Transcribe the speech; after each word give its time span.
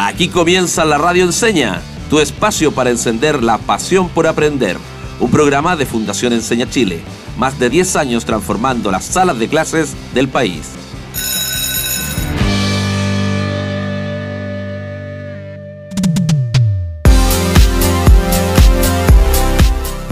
Aquí 0.00 0.28
comienza 0.28 0.84
la 0.84 0.96
Radio 0.96 1.24
Enseña, 1.24 1.82
tu 2.08 2.20
espacio 2.20 2.70
para 2.70 2.90
encender 2.90 3.42
la 3.42 3.58
pasión 3.58 4.08
por 4.08 4.28
aprender. 4.28 4.76
Un 5.18 5.28
programa 5.28 5.74
de 5.74 5.86
Fundación 5.86 6.32
Enseña 6.32 6.70
Chile, 6.70 7.00
más 7.36 7.58
de 7.58 7.68
10 7.68 7.96
años 7.96 8.24
transformando 8.24 8.92
las 8.92 9.04
salas 9.04 9.40
de 9.40 9.48
clases 9.48 9.96
del 10.14 10.28
país. 10.28 10.70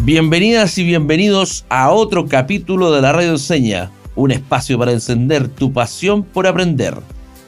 Bienvenidas 0.03 0.79
y 0.79 0.83
bienvenidos 0.83 1.65
a 1.69 1.93
otro 1.93 2.27
capítulo 2.27 2.91
de 2.91 3.03
la 3.03 3.13
Radio 3.13 3.31
Enseña, 3.31 3.93
un 4.17 4.33
espacio 4.33 4.81
para 4.81 4.91
encender 4.91 5.47
tu 5.47 5.73
pasión 5.73 6.25
por 6.25 6.49
aprender. 6.49 6.97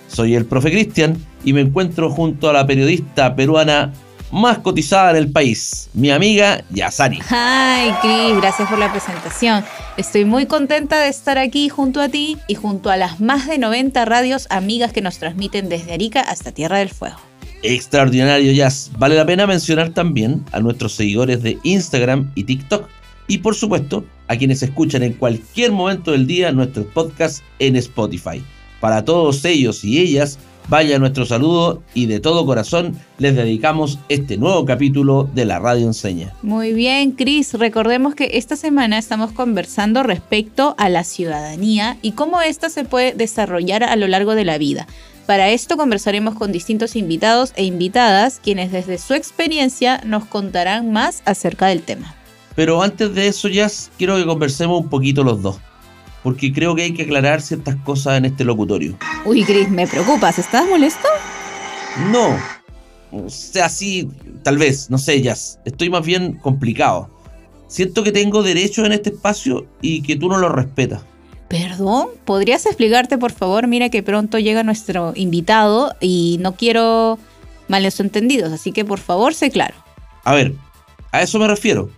Soy 0.08 0.34
el 0.34 0.46
profe 0.46 0.70
Cristian 0.70 1.16
y 1.44 1.52
me 1.52 1.60
encuentro 1.60 2.10
junto 2.10 2.50
a 2.50 2.52
la 2.52 2.66
periodista 2.66 3.36
peruana 3.36 3.92
más 4.30 4.58
cotizada 4.58 5.10
en 5.10 5.16
el 5.16 5.30
país, 5.30 5.88
mi 5.94 6.10
amiga 6.10 6.62
Yasari. 6.70 7.20
Ay, 7.30 7.92
Cris, 8.02 8.36
gracias 8.36 8.68
por 8.68 8.78
la 8.78 8.90
presentación. 8.90 9.64
Estoy 9.96 10.24
muy 10.24 10.46
contenta 10.46 11.00
de 11.00 11.08
estar 11.08 11.38
aquí 11.38 11.68
junto 11.68 12.00
a 12.00 12.08
ti 12.08 12.36
y 12.46 12.54
junto 12.54 12.90
a 12.90 12.96
las 12.96 13.20
más 13.20 13.46
de 13.46 13.58
90 13.58 14.04
radios 14.04 14.46
amigas 14.50 14.92
que 14.92 15.00
nos 15.00 15.18
transmiten 15.18 15.68
desde 15.68 15.94
Arica 15.94 16.20
hasta 16.20 16.52
Tierra 16.52 16.78
del 16.78 16.90
Fuego. 16.90 17.16
Extraordinario 17.62 18.52
Jazz. 18.52 18.90
Vale 18.98 19.16
la 19.16 19.26
pena 19.26 19.46
mencionar 19.46 19.90
también 19.90 20.44
a 20.52 20.60
nuestros 20.60 20.94
seguidores 20.94 21.42
de 21.42 21.58
Instagram 21.62 22.30
y 22.34 22.44
TikTok 22.44 22.88
y 23.26 23.38
por 23.38 23.54
supuesto 23.54 24.04
a 24.28 24.36
quienes 24.36 24.62
escuchan 24.62 25.02
en 25.02 25.14
cualquier 25.14 25.72
momento 25.72 26.12
del 26.12 26.26
día 26.26 26.52
nuestros 26.52 26.86
podcasts 26.86 27.42
en 27.58 27.76
Spotify. 27.76 28.42
Para 28.80 29.04
todos 29.04 29.44
ellos 29.44 29.82
y 29.82 29.98
ellas, 29.98 30.38
vaya 30.68 30.98
nuestro 30.98 31.26
saludo 31.26 31.82
y 31.94 32.06
de 32.06 32.20
todo 32.20 32.46
corazón 32.46 32.96
les 33.18 33.34
dedicamos 33.34 33.98
este 34.08 34.36
nuevo 34.36 34.64
capítulo 34.64 35.28
de 35.34 35.44
la 35.44 35.58
Radio 35.58 35.86
Enseña. 35.86 36.32
Muy 36.42 36.72
bien, 36.72 37.12
Cris. 37.12 37.54
Recordemos 37.54 38.14
que 38.14 38.30
esta 38.34 38.54
semana 38.54 38.98
estamos 38.98 39.32
conversando 39.32 40.02
respecto 40.02 40.74
a 40.78 40.88
la 40.88 41.02
ciudadanía 41.02 41.96
y 42.02 42.12
cómo 42.12 42.40
ésta 42.40 42.70
se 42.70 42.84
puede 42.84 43.14
desarrollar 43.14 43.82
a 43.82 43.96
lo 43.96 44.06
largo 44.06 44.34
de 44.34 44.44
la 44.44 44.58
vida. 44.58 44.86
Para 45.26 45.50
esto 45.50 45.76
conversaremos 45.76 46.36
con 46.36 46.52
distintos 46.52 46.96
invitados 46.96 47.52
e 47.56 47.64
invitadas, 47.64 48.40
quienes 48.42 48.72
desde 48.72 48.96
su 48.96 49.12
experiencia 49.12 50.00
nos 50.06 50.24
contarán 50.24 50.92
más 50.92 51.22
acerca 51.26 51.66
del 51.66 51.82
tema. 51.82 52.14
Pero 52.54 52.82
antes 52.82 53.14
de 53.14 53.28
eso, 53.28 53.48
ya 53.48 53.68
quiero 53.98 54.16
que 54.16 54.24
conversemos 54.24 54.80
un 54.80 54.88
poquito 54.88 55.22
los 55.22 55.42
dos 55.42 55.60
porque 56.22 56.52
creo 56.52 56.74
que 56.74 56.82
hay 56.82 56.94
que 56.94 57.02
aclarar 57.02 57.40
ciertas 57.40 57.76
cosas 57.76 58.18
en 58.18 58.26
este 58.26 58.44
locutorio. 58.44 58.96
Uy, 59.24 59.44
Chris, 59.44 59.68
me 59.70 59.86
preocupas, 59.86 60.38
¿estás 60.38 60.66
molesto? 60.68 61.08
No, 62.10 62.36
o 63.10 63.28
sea, 63.28 63.68
sí, 63.68 64.08
tal 64.42 64.58
vez, 64.58 64.90
no 64.90 64.98
sé, 64.98 65.20
Jazz. 65.22 65.58
Estoy 65.64 65.90
más 65.90 66.04
bien 66.04 66.34
complicado. 66.34 67.10
Siento 67.66 68.02
que 68.02 68.12
tengo 68.12 68.42
derechos 68.42 68.86
en 68.86 68.92
este 68.92 69.10
espacio 69.10 69.66
y 69.80 70.02
que 70.02 70.16
tú 70.16 70.28
no 70.28 70.38
los 70.38 70.52
respetas. 70.52 71.02
Perdón, 71.48 72.08
¿podrías 72.24 72.66
explicarte, 72.66 73.16
por 73.16 73.32
favor? 73.32 73.66
Mira 73.66 73.88
que 73.88 74.02
pronto 74.02 74.38
llega 74.38 74.62
nuestro 74.62 75.12
invitado 75.14 75.94
y 76.00 76.36
no 76.40 76.56
quiero 76.56 77.18
malos 77.68 78.00
entendidos, 78.00 78.52
así 78.52 78.72
que 78.72 78.84
por 78.84 78.98
favor, 78.98 79.34
sé 79.34 79.50
claro. 79.50 79.74
A 80.24 80.34
ver, 80.34 80.54
a 81.10 81.22
eso 81.22 81.38
me 81.38 81.46
refiero. 81.46 81.90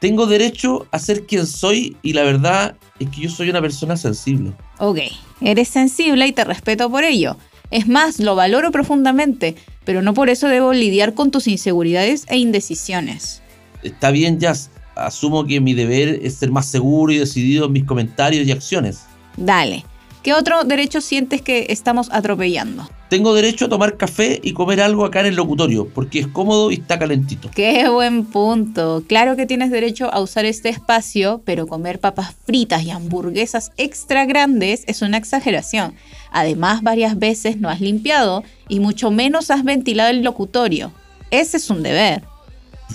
Tengo 0.00 0.26
derecho 0.26 0.86
a 0.92 0.98
ser 0.98 1.26
quien 1.26 1.46
soy 1.46 1.96
y 2.02 2.12
la 2.12 2.22
verdad 2.22 2.76
es 3.00 3.08
que 3.10 3.22
yo 3.22 3.30
soy 3.30 3.50
una 3.50 3.60
persona 3.60 3.96
sensible. 3.96 4.52
Ok, 4.78 4.98
eres 5.40 5.68
sensible 5.68 6.26
y 6.26 6.32
te 6.32 6.44
respeto 6.44 6.88
por 6.88 7.04
ello. 7.04 7.36
Es 7.70 7.88
más, 7.88 8.18
lo 8.18 8.34
valoro 8.34 8.70
profundamente, 8.70 9.56
pero 9.84 10.00
no 10.00 10.14
por 10.14 10.30
eso 10.30 10.48
debo 10.48 10.72
lidiar 10.72 11.14
con 11.14 11.30
tus 11.30 11.48
inseguridades 11.48 12.24
e 12.28 12.38
indecisiones. 12.38 13.42
Está 13.82 14.10
bien, 14.10 14.38
Jazz. 14.38 14.70
Asumo 14.94 15.46
que 15.46 15.60
mi 15.60 15.74
deber 15.74 16.20
es 16.22 16.34
ser 16.34 16.50
más 16.50 16.66
seguro 16.66 17.12
y 17.12 17.18
decidido 17.18 17.66
en 17.66 17.72
mis 17.72 17.84
comentarios 17.84 18.46
y 18.46 18.52
acciones. 18.52 19.00
Dale. 19.36 19.84
¿Qué 20.22 20.34
otro 20.34 20.64
derecho 20.64 21.00
sientes 21.00 21.42
que 21.42 21.66
estamos 21.68 22.08
atropellando? 22.10 22.88
Tengo 23.08 23.32
derecho 23.32 23.64
a 23.64 23.68
tomar 23.70 23.96
café 23.96 24.38
y 24.42 24.52
comer 24.52 24.82
algo 24.82 25.06
acá 25.06 25.20
en 25.20 25.26
el 25.26 25.36
locutorio, 25.36 25.88
porque 25.88 26.18
es 26.18 26.26
cómodo 26.26 26.70
y 26.70 26.74
está 26.74 26.98
calentito. 26.98 27.50
Qué 27.54 27.88
buen 27.88 28.26
punto. 28.26 29.02
Claro 29.06 29.34
que 29.34 29.46
tienes 29.46 29.70
derecho 29.70 30.12
a 30.12 30.20
usar 30.20 30.44
este 30.44 30.68
espacio, 30.68 31.40
pero 31.46 31.66
comer 31.66 32.00
papas 32.00 32.34
fritas 32.44 32.82
y 32.82 32.90
hamburguesas 32.90 33.72
extra 33.78 34.26
grandes 34.26 34.84
es 34.86 35.00
una 35.00 35.16
exageración. 35.16 35.94
Además, 36.32 36.82
varias 36.82 37.18
veces 37.18 37.56
no 37.56 37.70
has 37.70 37.80
limpiado 37.80 38.44
y 38.68 38.80
mucho 38.80 39.10
menos 39.10 39.50
has 39.50 39.64
ventilado 39.64 40.10
el 40.10 40.22
locutorio. 40.22 40.92
Ese 41.30 41.56
es 41.56 41.70
un 41.70 41.82
deber. 41.82 42.24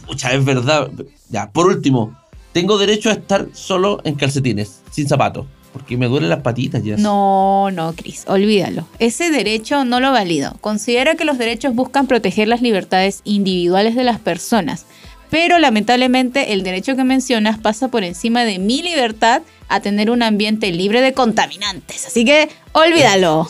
Pucha, 0.06 0.32
es 0.32 0.46
verdad. 0.46 0.92
Ya, 1.30 1.50
por 1.50 1.66
último, 1.66 2.16
tengo 2.52 2.78
derecho 2.78 3.10
a 3.10 3.14
estar 3.14 3.48
solo 3.54 4.00
en 4.04 4.14
calcetines, 4.14 4.84
sin 4.92 5.08
zapatos 5.08 5.48
porque 5.74 5.98
me 5.98 6.08
duelen 6.08 6.30
las 6.30 6.42
patitas 6.42 6.84
ya. 6.84 6.96
No, 6.96 7.72
no, 7.72 7.94
Cris, 7.94 8.24
olvídalo. 8.28 8.88
Ese 9.00 9.32
derecho 9.32 9.84
no 9.84 10.00
lo 10.00 10.12
valido. 10.12 10.56
Considera 10.62 11.16
que 11.16 11.26
los 11.26 11.40
derechos 11.40 11.74
buscan 11.74 12.08
proteger 12.08 12.48
las 12.48 12.62
libertades 12.62 13.22
individuales 13.26 13.96
de 13.96 14.04
las 14.04 14.20
personas, 14.20 14.86
pero 15.32 15.58
lamentablemente 15.58 16.54
el 16.54 16.62
derecho 16.62 16.96
que 16.96 17.04
mencionas 17.04 17.58
pasa 17.58 17.88
por 17.88 18.04
encima 18.04 18.46
de 18.46 18.60
mi 18.60 18.84
libertad 18.84 19.42
a 19.68 19.80
tener 19.80 20.12
un 20.12 20.22
ambiente 20.22 20.72
libre 20.72 21.02
de 21.02 21.14
contaminantes. 21.14 22.06
Así 22.06 22.24
que 22.24 22.50
olvídalo. 22.74 23.50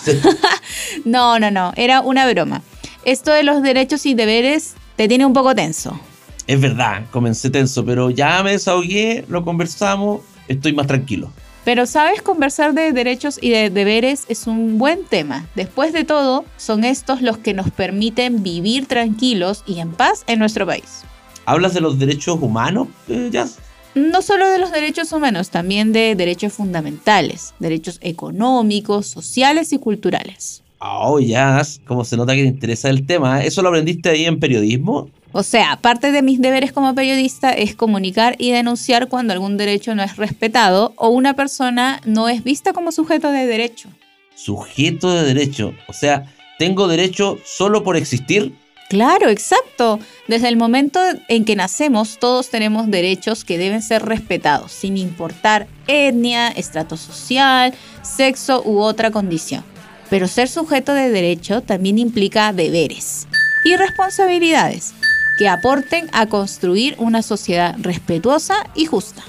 no, 1.05 1.39
no, 1.39 1.51
no, 1.51 1.73
era 1.75 1.99
una 1.99 2.25
broma. 2.31 2.61
Esto 3.03 3.33
de 3.33 3.43
los 3.43 3.61
derechos 3.61 4.05
y 4.05 4.13
deberes 4.13 4.75
te 4.95 5.09
tiene 5.09 5.25
un 5.25 5.33
poco 5.33 5.53
tenso. 5.53 5.99
Es 6.47 6.59
verdad, 6.59 7.03
comencé 7.11 7.49
tenso, 7.49 7.83
pero 7.85 8.09
ya 8.09 8.41
me 8.43 8.51
desahogué, 8.51 9.25
lo 9.27 9.43
conversamos, 9.43 10.21
estoy 10.47 10.71
más 10.71 10.87
tranquilo. 10.87 11.31
Pero 11.65 11.85
sabes, 11.85 12.21
conversar 12.21 12.73
de 12.73 12.91
derechos 12.91 13.39
y 13.41 13.49
de 13.49 13.69
deberes 13.69 14.25
es 14.27 14.47
un 14.47 14.77
buen 14.77 15.05
tema. 15.05 15.47
Después 15.55 15.93
de 15.93 16.03
todo, 16.03 16.43
son 16.57 16.83
estos 16.83 17.21
los 17.21 17.37
que 17.37 17.53
nos 17.53 17.71
permiten 17.71 18.43
vivir 18.43 18.85
tranquilos 18.85 19.63
y 19.65 19.79
en 19.79 19.91
paz 19.93 20.23
en 20.27 20.39
nuestro 20.39 20.65
país. 20.65 21.03
¿Hablas 21.45 21.73
de 21.73 21.81
los 21.81 21.99
derechos 21.99 22.39
humanos, 22.41 22.89
eh, 23.07 23.29
Jazz? 23.31 23.59
No 23.95 24.21
solo 24.21 24.49
de 24.49 24.57
los 24.57 24.71
derechos 24.71 25.11
humanos, 25.11 25.51
también 25.51 25.93
de 25.93 26.15
derechos 26.15 26.53
fundamentales, 26.53 27.53
derechos 27.59 27.99
económicos, 28.01 29.07
sociales 29.07 29.71
y 29.71 29.77
culturales. 29.77 30.63
Oh, 30.79 31.19
Jazz, 31.19 31.79
como 31.87 32.03
se 32.03 32.17
nota 32.17 32.35
que 32.35 32.41
te 32.41 32.47
interesa 32.47 32.89
el 32.89 33.05
tema. 33.05 33.43
¿Eso 33.43 33.61
lo 33.61 33.69
aprendiste 33.69 34.09
ahí 34.09 34.25
en 34.25 34.39
periodismo? 34.39 35.09
O 35.35 35.41
sea, 35.41 35.79
parte 35.81 36.11
de 36.11 36.21
mis 36.21 36.39
deberes 36.39 36.71
como 36.71 36.93
periodista 36.93 37.49
es 37.49 37.75
comunicar 37.75 38.35
y 38.37 38.51
denunciar 38.51 39.07
cuando 39.07 39.33
algún 39.33 39.57
derecho 39.57 39.95
no 39.95 40.03
es 40.03 40.15
respetado 40.15 40.93
o 40.95 41.09
una 41.09 41.33
persona 41.33 41.99
no 42.05 42.29
es 42.29 42.43
vista 42.43 42.71
como 42.71 42.91
sujeto 42.91 43.31
de 43.31 43.47
derecho. 43.47 43.89
Sujeto 44.35 45.11
de 45.11 45.23
derecho. 45.23 45.73
O 45.87 45.93
sea, 45.93 46.31
¿tengo 46.59 46.87
derecho 46.87 47.39
solo 47.43 47.83
por 47.83 47.97
existir? 47.97 48.53
Claro, 48.89 49.29
exacto. 49.29 49.99
Desde 50.27 50.49
el 50.49 50.55
momento 50.55 50.99
en 51.27 51.45
que 51.45 51.55
nacemos, 51.55 52.19
todos 52.19 52.51
tenemos 52.51 52.91
derechos 52.91 53.43
que 53.43 53.57
deben 53.57 53.81
ser 53.81 54.03
respetados, 54.03 54.71
sin 54.71 54.97
importar 54.97 55.65
etnia, 55.87 56.49
estrato 56.49 56.95
social, 56.95 57.73
sexo 58.03 58.61
u 58.63 58.81
otra 58.81 59.09
condición. 59.09 59.63
Pero 60.11 60.27
ser 60.27 60.47
sujeto 60.47 60.93
de 60.93 61.09
derecho 61.09 61.61
también 61.61 61.97
implica 61.97 62.53
deberes 62.53 63.27
y 63.65 63.75
responsabilidades 63.77 64.93
que 65.37 65.47
aporten 65.49 66.07
a 66.11 66.27
construir 66.27 66.95
una 66.97 67.21
sociedad 67.21 67.75
respetuosa 67.79 68.55
y 68.75 68.85
justa. 68.85 69.23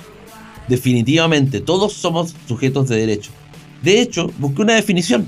Definitivamente, 0.69 1.60
todos 1.60 1.92
somos 1.92 2.34
sujetos 2.47 2.88
de 2.88 2.97
derecho. 2.97 3.31
De 3.82 4.00
hecho, 4.00 4.31
busqué 4.38 4.62
una 4.62 4.75
definición. 4.75 5.26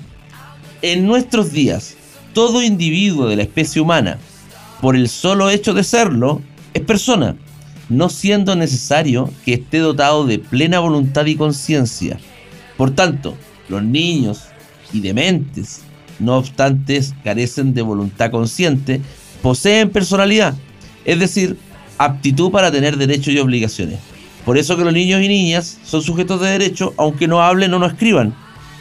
En 0.83 1.07
nuestros 1.07 1.53
días, 1.53 1.97
todo 2.33 2.63
individuo 2.63 3.29
de 3.29 3.37
la 3.37 3.43
especie 3.43 3.81
humana, 3.81 4.19
por 4.81 4.97
el 4.97 5.09
solo 5.09 5.51
hecho 5.51 5.75
de 5.75 5.85
serlo, 5.85 6.43
es 6.75 6.83
persona, 6.83 7.37
no 7.89 8.09
siendo 8.09 8.57
necesario 8.57 9.31
que 9.45 9.55
esté 9.55 9.79
dotado 9.79 10.27
de 10.27 10.39
plena 10.39 10.81
voluntad 10.81 11.27
y 11.27 11.37
conciencia. 11.37 12.19
Por 12.77 12.95
tanto, 12.95 13.37
los 13.69 13.83
niños 13.83 14.45
y 14.93 15.01
dementes, 15.01 15.83
no 16.19 16.37
obstante, 16.37 17.01
carecen 17.25 17.75
de 17.75 17.83
voluntad 17.83 18.31
consciente, 18.31 19.01
poseen 19.43 19.91
personalidad 19.91 20.55
es 21.07 21.19
decir, 21.19 21.57
aptitud 21.97 22.51
para 22.51 22.71
tener 22.71 22.99
derechos 22.99 23.33
y 23.33 23.39
obligaciones. 23.39 23.99
Por 24.45 24.59
eso 24.59 24.77
que 24.77 24.85
los 24.85 24.93
niños 24.93 25.23
y 25.23 25.29
niñas 25.29 25.79
son 25.85 26.03
sujetos 26.03 26.41
de 26.41 26.51
derecho 26.51 26.93
aunque 26.99 27.27
no 27.27 27.43
hablen 27.43 27.73
o 27.73 27.79
no 27.79 27.87
escriban. 27.87 28.35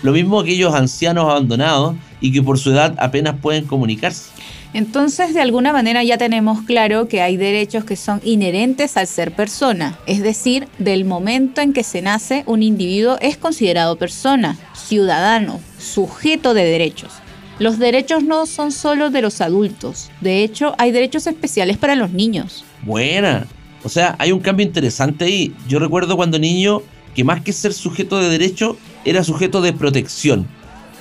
Lo 0.04 0.12
mismo 0.12 0.39
aquellos 0.39 0.75
ancianos 0.75 1.25
abandonados 1.30 1.95
y 2.19 2.31
que 2.31 2.44
por 2.44 2.60
su 2.60 2.72
edad 2.72 2.95
apenas 2.98 3.36
pueden 3.42 3.66
comunicarse. 3.66 4.30
Entonces, 4.74 5.33
de 5.33 5.42
alguna 5.42 5.72
manera 5.72 6.04
ya 6.04 6.18
tenemos 6.18 6.62
claro 6.63 7.07
que 7.07 7.22
hay 7.22 7.38
derechos 7.38 7.86
que 7.86 7.95
son 7.95 8.19
inherentes 8.25 8.98
al 8.98 9.07
ser 9.07 9.31
persona, 9.31 9.98
es 10.06 10.21
decir, 10.21 10.68
del 10.80 11.06
momento 11.06 11.62
en 11.62 11.71
que 11.71 11.81
se 11.81 12.01
nace, 12.01 12.44
un 12.45 12.62
individuo 12.62 13.18
es 13.21 13.38
considerado 13.38 13.95
persona, 13.95 14.57
ciudadano, 14.74 15.62
sujeto 15.80 16.54
de 16.54 16.66
derechos. 16.66 17.13
Los 17.57 17.80
derechos 17.80 18.24
no 18.24 18.46
son 18.46 18.72
solo 18.72 19.10
de 19.10 19.22
los 19.22 19.40
adultos, 19.40 20.12
de 20.19 20.44
hecho 20.44 20.75
hay 20.78 20.92
derechos 20.92 21.25
especiales 21.25 21.78
para 21.78 21.96
los 21.96 22.12
niños. 22.12 22.66
Buena. 22.84 23.48
O 23.84 23.90
sea, 23.90 24.16
hay 24.19 24.31
un 24.31 24.40
cambio 24.40 24.66
interesante 24.66 25.25
ahí. 25.25 25.54
Yo 25.68 25.80
recuerdo 25.80 26.18
cuando 26.18 26.38
niño 26.40 26.81
que 27.16 27.24
más 27.24 27.42
que 27.42 27.54
ser 27.54 27.74
sujeto 27.74 28.19
de 28.19 28.30
derecho, 28.30 28.78
era 29.06 29.24
sujeto 29.24 29.62
de 29.62 29.72
protección. 29.72 30.48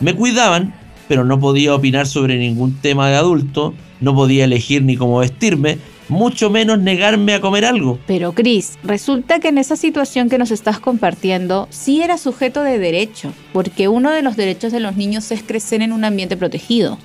Me 0.01 0.15
cuidaban, 0.15 0.75
pero 1.09 1.25
no 1.25 1.41
podía 1.41 1.75
opinar 1.75 2.06
sobre 2.06 2.39
ningún 2.39 2.75
tema 2.81 3.09
de 3.09 3.17
adulto, 3.17 3.75
no 4.01 4.15
podía 4.15 4.45
elegir 4.45 4.83
ni 4.83 4.97
cómo 4.97 5.19
vestirme, 5.19 5.79
mucho 6.09 6.51
menos 6.51 6.79
negarme 6.79 7.35
a 7.35 7.41
comer 7.41 7.65
algo. 7.65 7.99
Pero 8.06 8.33
Chris, 8.33 8.79
resulta 8.83 9.41
que 9.41 9.49
en 9.49 9.59
esa 9.59 9.77
situación 9.77 10.29
que 10.29 10.39
nos 10.39 10.51
estás 10.51 10.79
compartiendo, 10.79 11.69
sí 11.71 12.03
era 12.03 12.19
sujeto 12.19 12.62
de 12.62 12.79
derecho, 12.79 13.33
porque 13.53 13.89
uno 13.89 14.11
de 14.11 14.23
los 14.23 14.37
derechos 14.37 14.73
de 14.73 14.81
los 14.81 14.97
niños 14.97 15.31
es 15.31 15.43
crecer 15.43 15.83
en 15.83 15.93
un 15.93 16.05
ambiente 16.05 16.37
protegido. 16.37 16.99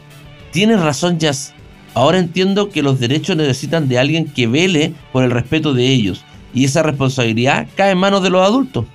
Tienes 0.52 0.80
razón, 0.82 1.20
Jazz. 1.20 1.54
Ahora 1.94 2.20
entiendo 2.20 2.70
que 2.70 2.84
los 2.84 3.00
derechos 3.00 3.36
necesitan 3.36 3.88
de 3.88 4.00
alguien 4.00 4.26
que 4.26 4.48
vele 4.48 4.94
por 5.12 5.24
el 5.24 5.32
respeto 5.32 5.74
de 5.74 5.88
ellos, 5.88 6.24
y 6.54 6.66
esa 6.66 6.84
responsabilidad 6.84 7.68
cae 7.76 7.92
en 7.92 7.98
manos 7.98 8.24
de 8.24 8.30
los 8.30 8.46
adultos. 8.46 8.86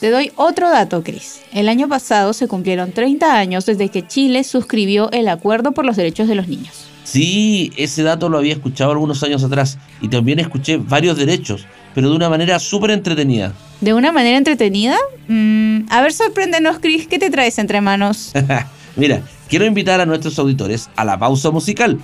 Te 0.00 0.10
doy 0.10 0.32
otro 0.36 0.68
dato, 0.68 1.02
Chris. 1.02 1.40
El 1.52 1.68
año 1.68 1.88
pasado 1.88 2.32
se 2.32 2.48
cumplieron 2.48 2.92
30 2.92 3.38
años 3.38 3.64
desde 3.64 3.88
que 3.88 4.06
Chile 4.06 4.44
suscribió 4.44 5.10
el 5.12 5.28
Acuerdo 5.28 5.72
por 5.72 5.86
los 5.86 5.96
Derechos 5.96 6.28
de 6.28 6.34
los 6.34 6.48
Niños. 6.48 6.88
Sí, 7.04 7.70
ese 7.76 8.02
dato 8.02 8.28
lo 8.28 8.38
había 8.38 8.54
escuchado 8.54 8.90
algunos 8.90 9.22
años 9.22 9.44
atrás 9.44 9.78
y 10.00 10.08
también 10.08 10.40
escuché 10.40 10.78
varios 10.78 11.16
derechos, 11.18 11.66
pero 11.94 12.08
de 12.08 12.16
una 12.16 12.30
manera 12.30 12.58
súper 12.58 12.90
entretenida. 12.90 13.52
¿De 13.80 13.92
una 13.92 14.10
manera 14.10 14.38
entretenida? 14.38 14.96
Mm, 15.28 15.82
a 15.90 16.00
ver, 16.00 16.12
sorpréndenos, 16.12 16.78
Chris, 16.80 17.06
¿qué 17.06 17.18
te 17.18 17.30
traes 17.30 17.58
entre 17.58 17.82
manos? 17.82 18.32
Mira, 18.96 19.22
quiero 19.48 19.66
invitar 19.66 20.00
a 20.00 20.06
nuestros 20.06 20.38
auditores 20.38 20.88
a 20.96 21.04
la 21.04 21.18
pausa 21.18 21.50
musical, 21.50 21.98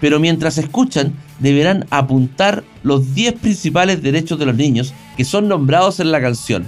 pero 0.00 0.18
mientras 0.18 0.56
escuchan 0.56 1.12
deberán 1.38 1.86
apuntar 1.90 2.64
los 2.82 3.14
10 3.14 3.34
principales 3.34 4.02
derechos 4.02 4.38
de 4.38 4.46
los 4.46 4.54
niños 4.54 4.94
que 5.16 5.24
son 5.24 5.48
nombrados 5.48 6.00
en 6.00 6.10
la 6.10 6.20
canción. 6.20 6.66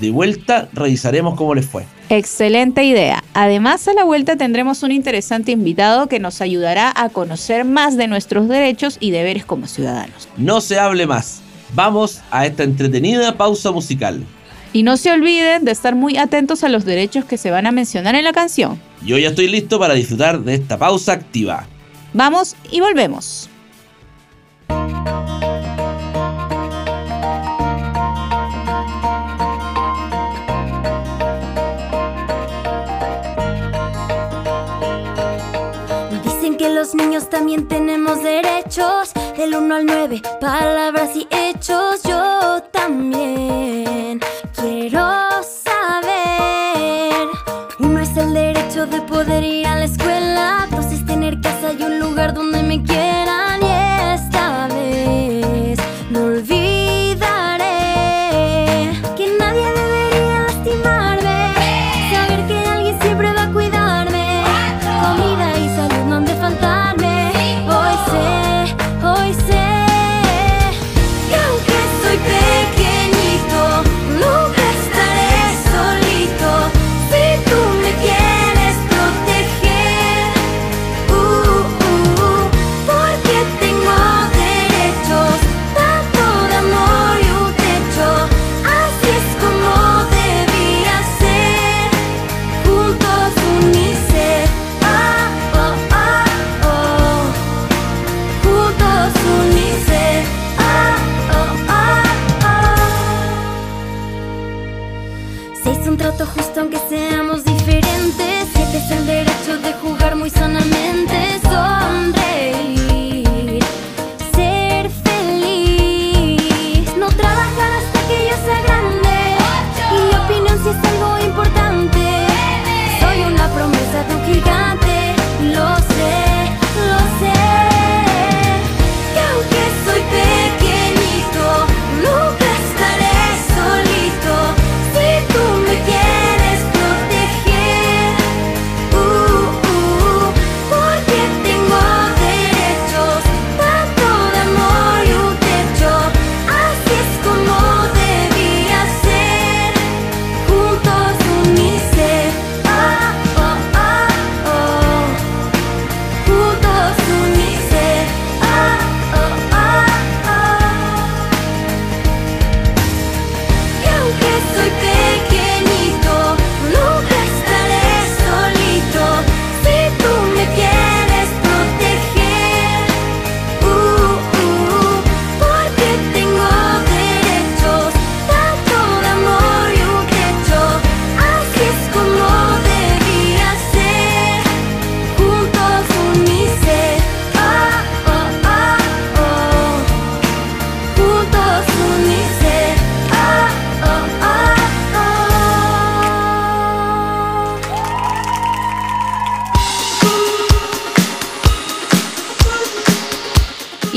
De 0.00 0.10
vuelta 0.10 0.68
revisaremos 0.72 1.36
cómo 1.36 1.54
les 1.54 1.66
fue. 1.66 1.84
Excelente 2.10 2.84
idea. 2.84 3.24
Además, 3.32 3.88
a 3.88 3.94
la 3.94 4.04
vuelta 4.04 4.36
tendremos 4.36 4.82
un 4.82 4.92
interesante 4.92 5.52
invitado 5.52 6.06
que 6.06 6.20
nos 6.20 6.40
ayudará 6.40 6.92
a 6.94 7.08
conocer 7.08 7.64
más 7.64 7.96
de 7.96 8.06
nuestros 8.08 8.48
derechos 8.48 8.98
y 9.00 9.10
deberes 9.10 9.44
como 9.44 9.66
ciudadanos. 9.66 10.28
No 10.36 10.60
se 10.60 10.78
hable 10.78 11.06
más. 11.06 11.40
Vamos 11.74 12.20
a 12.30 12.46
esta 12.46 12.62
entretenida 12.62 13.36
pausa 13.36 13.72
musical. 13.72 14.22
Y 14.72 14.82
no 14.82 14.96
se 14.96 15.12
olviden 15.12 15.64
de 15.64 15.72
estar 15.72 15.94
muy 15.94 16.16
atentos 16.16 16.62
a 16.64 16.68
los 16.68 16.84
derechos 16.84 17.24
que 17.24 17.38
se 17.38 17.50
van 17.50 17.66
a 17.66 17.72
mencionar 17.72 18.14
en 18.16 18.24
la 18.24 18.32
canción. 18.32 18.80
Yo 19.04 19.18
ya 19.18 19.28
estoy 19.28 19.48
listo 19.48 19.78
para 19.78 19.94
disfrutar 19.94 20.40
de 20.40 20.54
esta 20.54 20.78
pausa 20.78 21.12
activa. 21.12 21.66
Vamos 22.12 22.56
y 22.70 22.80
volvemos. 22.80 23.48
Los 36.84 36.94
niños 36.94 37.30
también 37.30 37.66
tenemos 37.66 38.22
derechos. 38.22 39.14
Del 39.38 39.56
1 39.56 39.74
al 39.74 39.86
9, 39.86 40.20
palabras 40.38 41.16
y 41.16 41.26
hechos. 41.30 42.02
Yo 42.02 42.62
también 42.72 44.20
quiero 44.54 45.00
saber. 45.64 47.26
Uno 47.78 48.00
es 48.00 48.14
el 48.18 48.34
derecho 48.34 48.84
de 48.84 49.00
poder 49.00 49.44
ir 49.44 49.66
a 49.66 49.76
la 49.76 49.86
escuela. 49.86 50.68
Dos 50.70 50.92
es 50.92 51.06
tener 51.06 51.40
casa 51.40 51.72
y 51.72 51.82
un 51.82 51.98
lugar 51.98 52.34
donde 52.34 52.62
me 52.62 52.82
quieran. 52.82 53.43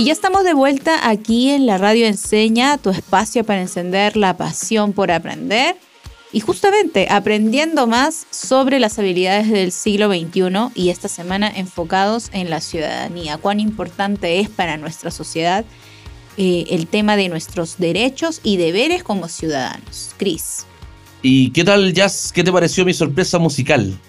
Ya 0.07 0.13
estamos 0.13 0.45
de 0.45 0.53
vuelta 0.53 1.09
aquí 1.09 1.49
en 1.49 1.65
la 1.65 1.77
radio 1.77 2.05
Enseña, 2.05 2.77
tu 2.77 2.91
espacio 2.91 3.43
para 3.43 3.59
encender 3.59 4.15
la 4.15 4.37
pasión 4.37 4.93
por 4.93 5.11
aprender. 5.11 5.75
Y 6.31 6.39
justamente 6.39 7.07
aprendiendo 7.09 7.87
más 7.87 8.25
sobre 8.31 8.79
las 8.79 8.97
habilidades 8.99 9.49
del 9.49 9.73
siglo 9.73 10.07
XXI 10.07 10.71
y 10.75 10.91
esta 10.91 11.09
semana 11.09 11.51
enfocados 11.53 12.29
en 12.31 12.49
la 12.49 12.61
ciudadanía. 12.61 13.37
Cuán 13.37 13.59
importante 13.59 14.39
es 14.39 14.47
para 14.47 14.77
nuestra 14.77 15.11
sociedad 15.11 15.65
eh, 16.37 16.63
el 16.69 16.87
tema 16.87 17.17
de 17.17 17.27
nuestros 17.27 17.77
derechos 17.77 18.39
y 18.43 18.55
deberes 18.55 19.03
como 19.03 19.27
ciudadanos. 19.27 20.11
Cris. 20.15 20.65
¿Y 21.21 21.49
qué 21.49 21.65
tal, 21.65 21.91
Jazz? 21.93 22.31
¿Qué 22.31 22.45
te 22.45 22.51
pareció 22.53 22.85
mi 22.85 22.93
sorpresa 22.93 23.39
musical? 23.39 23.99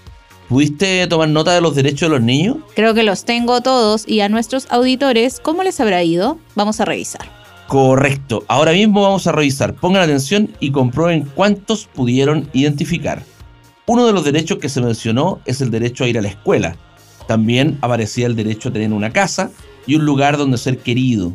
¿Pudiste 0.48 1.06
tomar 1.08 1.28
nota 1.28 1.52
de 1.52 1.60
los 1.60 1.74
derechos 1.74 2.08
de 2.08 2.16
los 2.16 2.22
niños? 2.22 2.56
Creo 2.74 2.94
que 2.94 3.02
los 3.02 3.26
tengo 3.26 3.60
todos 3.60 4.08
y 4.08 4.20
a 4.20 4.30
nuestros 4.30 4.66
auditores, 4.70 5.40
¿cómo 5.40 5.62
les 5.62 5.78
habrá 5.78 6.02
ido? 6.02 6.38
Vamos 6.54 6.80
a 6.80 6.86
revisar. 6.86 7.28
Correcto. 7.66 8.44
Ahora 8.48 8.72
mismo 8.72 9.02
vamos 9.02 9.26
a 9.26 9.32
revisar. 9.32 9.74
Pongan 9.74 10.02
atención 10.02 10.50
y 10.58 10.70
comprueben 10.70 11.30
cuántos 11.34 11.84
pudieron 11.84 12.48
identificar. 12.54 13.22
Uno 13.84 14.06
de 14.06 14.14
los 14.14 14.24
derechos 14.24 14.56
que 14.56 14.70
se 14.70 14.80
mencionó 14.80 15.40
es 15.44 15.60
el 15.60 15.70
derecho 15.70 16.04
a 16.04 16.08
ir 16.08 16.18
a 16.18 16.22
la 16.22 16.28
escuela. 16.28 16.76
También 17.26 17.76
aparecía 17.82 18.26
el 18.26 18.34
derecho 18.34 18.70
a 18.70 18.72
tener 18.72 18.90
una 18.94 19.12
casa 19.12 19.50
y 19.86 19.96
un 19.96 20.06
lugar 20.06 20.38
donde 20.38 20.56
ser 20.56 20.78
querido. 20.78 21.34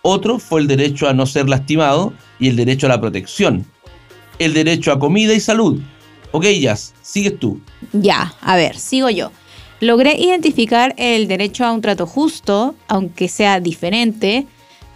Otro 0.00 0.38
fue 0.38 0.62
el 0.62 0.66
derecho 0.66 1.08
a 1.08 1.12
no 1.12 1.26
ser 1.26 1.46
lastimado 1.46 2.14
y 2.38 2.48
el 2.48 2.56
derecho 2.56 2.86
a 2.86 2.90
la 2.90 3.00
protección. 3.00 3.66
El 4.38 4.54
derecho 4.54 4.92
a 4.92 4.98
comida 4.98 5.34
y 5.34 5.40
salud. 5.40 5.78
Ok, 6.32 6.44
Jazz, 6.60 6.94
sigues 7.02 7.38
tú. 7.38 7.60
Ya, 7.92 8.34
a 8.40 8.56
ver, 8.56 8.78
sigo 8.78 9.10
yo. 9.10 9.30
Logré 9.80 10.16
identificar 10.18 10.94
el 10.96 11.28
derecho 11.28 11.64
a 11.64 11.72
un 11.72 11.82
trato 11.82 12.06
justo, 12.06 12.74
aunque 12.88 13.28
sea 13.28 13.60
diferente, 13.60 14.46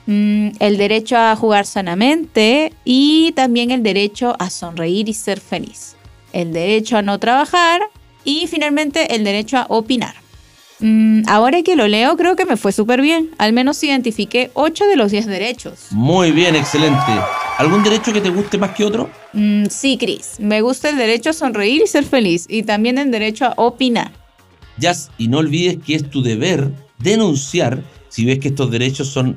mm, 0.06 0.50
el 0.58 0.78
derecho 0.78 1.18
a 1.18 1.36
jugar 1.36 1.66
sanamente 1.66 2.72
y 2.84 3.32
también 3.32 3.70
el 3.70 3.82
derecho 3.82 4.34
a 4.38 4.48
sonreír 4.48 5.08
y 5.08 5.14
ser 5.14 5.40
feliz, 5.40 5.96
el 6.32 6.52
derecho 6.52 6.96
a 6.96 7.02
no 7.02 7.18
trabajar 7.18 7.82
y 8.24 8.46
finalmente 8.46 9.14
el 9.14 9.24
derecho 9.24 9.58
a 9.58 9.66
opinar. 9.68 10.14
Mm, 10.80 11.24
ahora 11.28 11.62
que 11.62 11.76
lo 11.76 11.86
leo, 11.86 12.16
creo 12.16 12.36
que 12.36 12.46
me 12.46 12.56
fue 12.56 12.72
súper 12.72 13.02
bien. 13.02 13.30
Al 13.36 13.52
menos 13.52 13.82
identifiqué 13.84 14.50
8 14.54 14.86
de 14.86 14.96
los 14.96 15.10
10 15.10 15.26
derechos. 15.26 15.88
Muy 15.90 16.32
bien, 16.32 16.56
excelente. 16.56 17.12
¿Algún 17.60 17.82
derecho 17.82 18.10
que 18.14 18.22
te 18.22 18.30
guste 18.30 18.56
más 18.56 18.70
que 18.70 18.86
otro? 18.86 19.10
Mm, 19.34 19.66
sí, 19.66 19.98
Chris. 19.98 20.36
Me 20.38 20.62
gusta 20.62 20.88
el 20.88 20.96
derecho 20.96 21.28
a 21.28 21.32
sonreír 21.34 21.82
y 21.84 21.86
ser 21.86 22.06
feliz. 22.06 22.46
Y 22.48 22.62
también 22.62 22.96
el 22.96 23.10
derecho 23.10 23.44
a 23.44 23.52
opinar. 23.56 24.12
Jazz, 24.78 25.10
y 25.18 25.28
no 25.28 25.36
olvides 25.36 25.76
que 25.84 25.94
es 25.94 26.08
tu 26.08 26.22
deber 26.22 26.70
denunciar 26.96 27.82
si 28.08 28.24
ves 28.24 28.38
que 28.38 28.48
estos 28.48 28.70
derechos 28.70 29.08
son, 29.08 29.36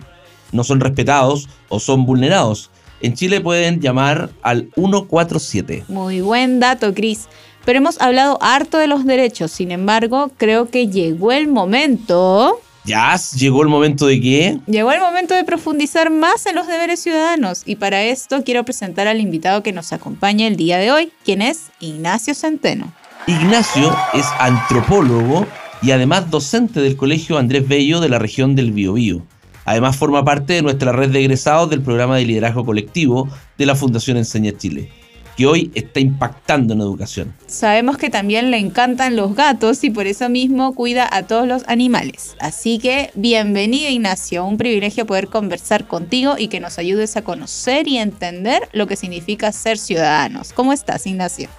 no 0.54 0.64
son 0.64 0.80
respetados 0.80 1.50
o 1.68 1.82
son 1.82 2.06
vulnerados. 2.06 2.70
En 3.02 3.14
Chile 3.14 3.42
pueden 3.42 3.82
llamar 3.82 4.30
al 4.42 4.70
147. 4.76 5.84
Muy 5.90 6.22
buen 6.22 6.62
dato, 6.62 6.94
Chris. 6.94 7.28
Pero 7.66 7.80
hemos 7.80 8.00
hablado 8.00 8.38
harto 8.42 8.78
de 8.78 8.88
los 8.88 9.04
derechos, 9.06 9.52
sin 9.52 9.70
embargo, 9.70 10.32
creo 10.38 10.70
que 10.70 10.88
llegó 10.88 11.34
el 11.34 11.50
momento... 11.50 12.62
¿Ya? 12.86 13.16
¿Llegó 13.36 13.62
el 13.64 13.70
momento 13.70 14.08
de 14.08 14.20
qué? 14.20 14.60
Llegó 14.68 14.92
el 14.92 15.00
momento 15.00 15.34
de 15.34 15.46
profundizar 15.46 16.10
más 16.10 16.46
en 16.46 16.56
los 16.56 16.68
deberes 16.68 17.02
ciudadanos 17.02 17.64
y 17.66 17.78
para 17.78 18.04
esto 18.04 18.44
quiero 18.44 18.66
presentar 18.66 19.08
al 19.08 19.22
invitado 19.22 19.64
que 19.64 19.72
nos 19.72 19.94
acompaña 19.94 20.48
el 20.48 20.58
día 20.58 20.78
de 20.78 20.92
hoy, 20.92 21.12
quien 21.24 21.42
es 21.42 21.72
Ignacio 21.80 22.36
Centeno. 22.36 22.92
Ignacio 23.26 23.96
es 24.14 24.26
antropólogo 24.38 25.48
y 25.82 25.92
además 25.92 26.30
docente 26.30 26.82
del 26.82 26.98
Colegio 26.98 27.38
Andrés 27.38 27.68
Bello 27.68 28.02
de 28.02 28.10
la 28.10 28.20
región 28.20 28.56
del 28.56 28.74
Biobío. 28.74 29.26
Además 29.64 29.96
forma 29.96 30.26
parte 30.26 30.54
de 30.54 30.62
nuestra 30.62 30.92
red 30.92 31.10
de 31.10 31.20
egresados 31.20 31.70
del 31.70 31.82
programa 31.82 32.18
de 32.18 32.26
liderazgo 32.26 32.66
colectivo 32.66 33.30
de 33.58 33.66
la 33.66 33.76
Fundación 33.76 34.18
Enseña 34.18 34.52
Chile 34.58 34.92
que 35.36 35.46
hoy 35.46 35.72
está 35.74 36.00
impactando 36.00 36.74
en 36.74 36.82
educación. 36.82 37.34
Sabemos 37.48 37.98
que 37.98 38.10
también 38.10 38.52
le 38.52 38.58
encantan 38.58 39.16
los 39.16 39.36
gatos 39.36 39.84
y 39.84 39.90
por 39.90 40.08
eso 40.08 40.30
mismo 40.30 40.76
cuida 40.76 41.08
a 41.12 41.24
todos 41.24 41.48
los 41.48 41.64
animales. 41.68 42.36
Así 42.40 42.80
que 42.80 43.10
bienvenido 43.16 43.90
Ignacio, 43.90 44.46
un 44.46 44.58
privilegio 44.58 45.06
poder 45.06 45.28
conversar 45.28 45.88
contigo 45.88 46.36
y 46.38 46.48
que 46.48 46.60
nos 46.60 46.78
ayudes 46.78 47.18
a 47.18 47.24
conocer 47.24 47.88
y 47.88 47.98
entender 47.98 48.62
lo 48.74 48.88
que 48.88 48.96
significa 48.96 49.52
ser 49.52 49.78
ciudadanos. 49.78 50.54
¿Cómo 50.54 50.74
estás 50.74 51.08
Ignacio? 51.08 51.50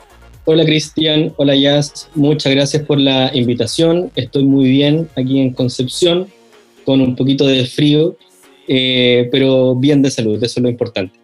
Hola 0.47 0.65
Cristian, 0.67 1.33
hola 1.39 1.57
Jazz, 1.57 2.11
muchas 2.15 2.53
gracias 2.53 2.83
por 2.83 3.01
la 3.01 3.31
invitación. 3.35 4.11
Estoy 4.15 4.45
muy 4.45 4.69
bien 4.69 5.09
aquí 5.17 5.41
en 5.41 5.55
Concepción, 5.55 6.29
con 6.85 7.01
un 7.01 7.17
poquito 7.17 7.47
de 7.47 7.65
frío, 7.65 8.17
eh, 8.69 9.29
pero 9.33 9.75
bien 9.75 10.03
de 10.03 10.11
salud, 10.11 10.37
eso 10.37 10.61
es 10.61 10.63
lo 10.63 10.69
importante. 10.69 11.24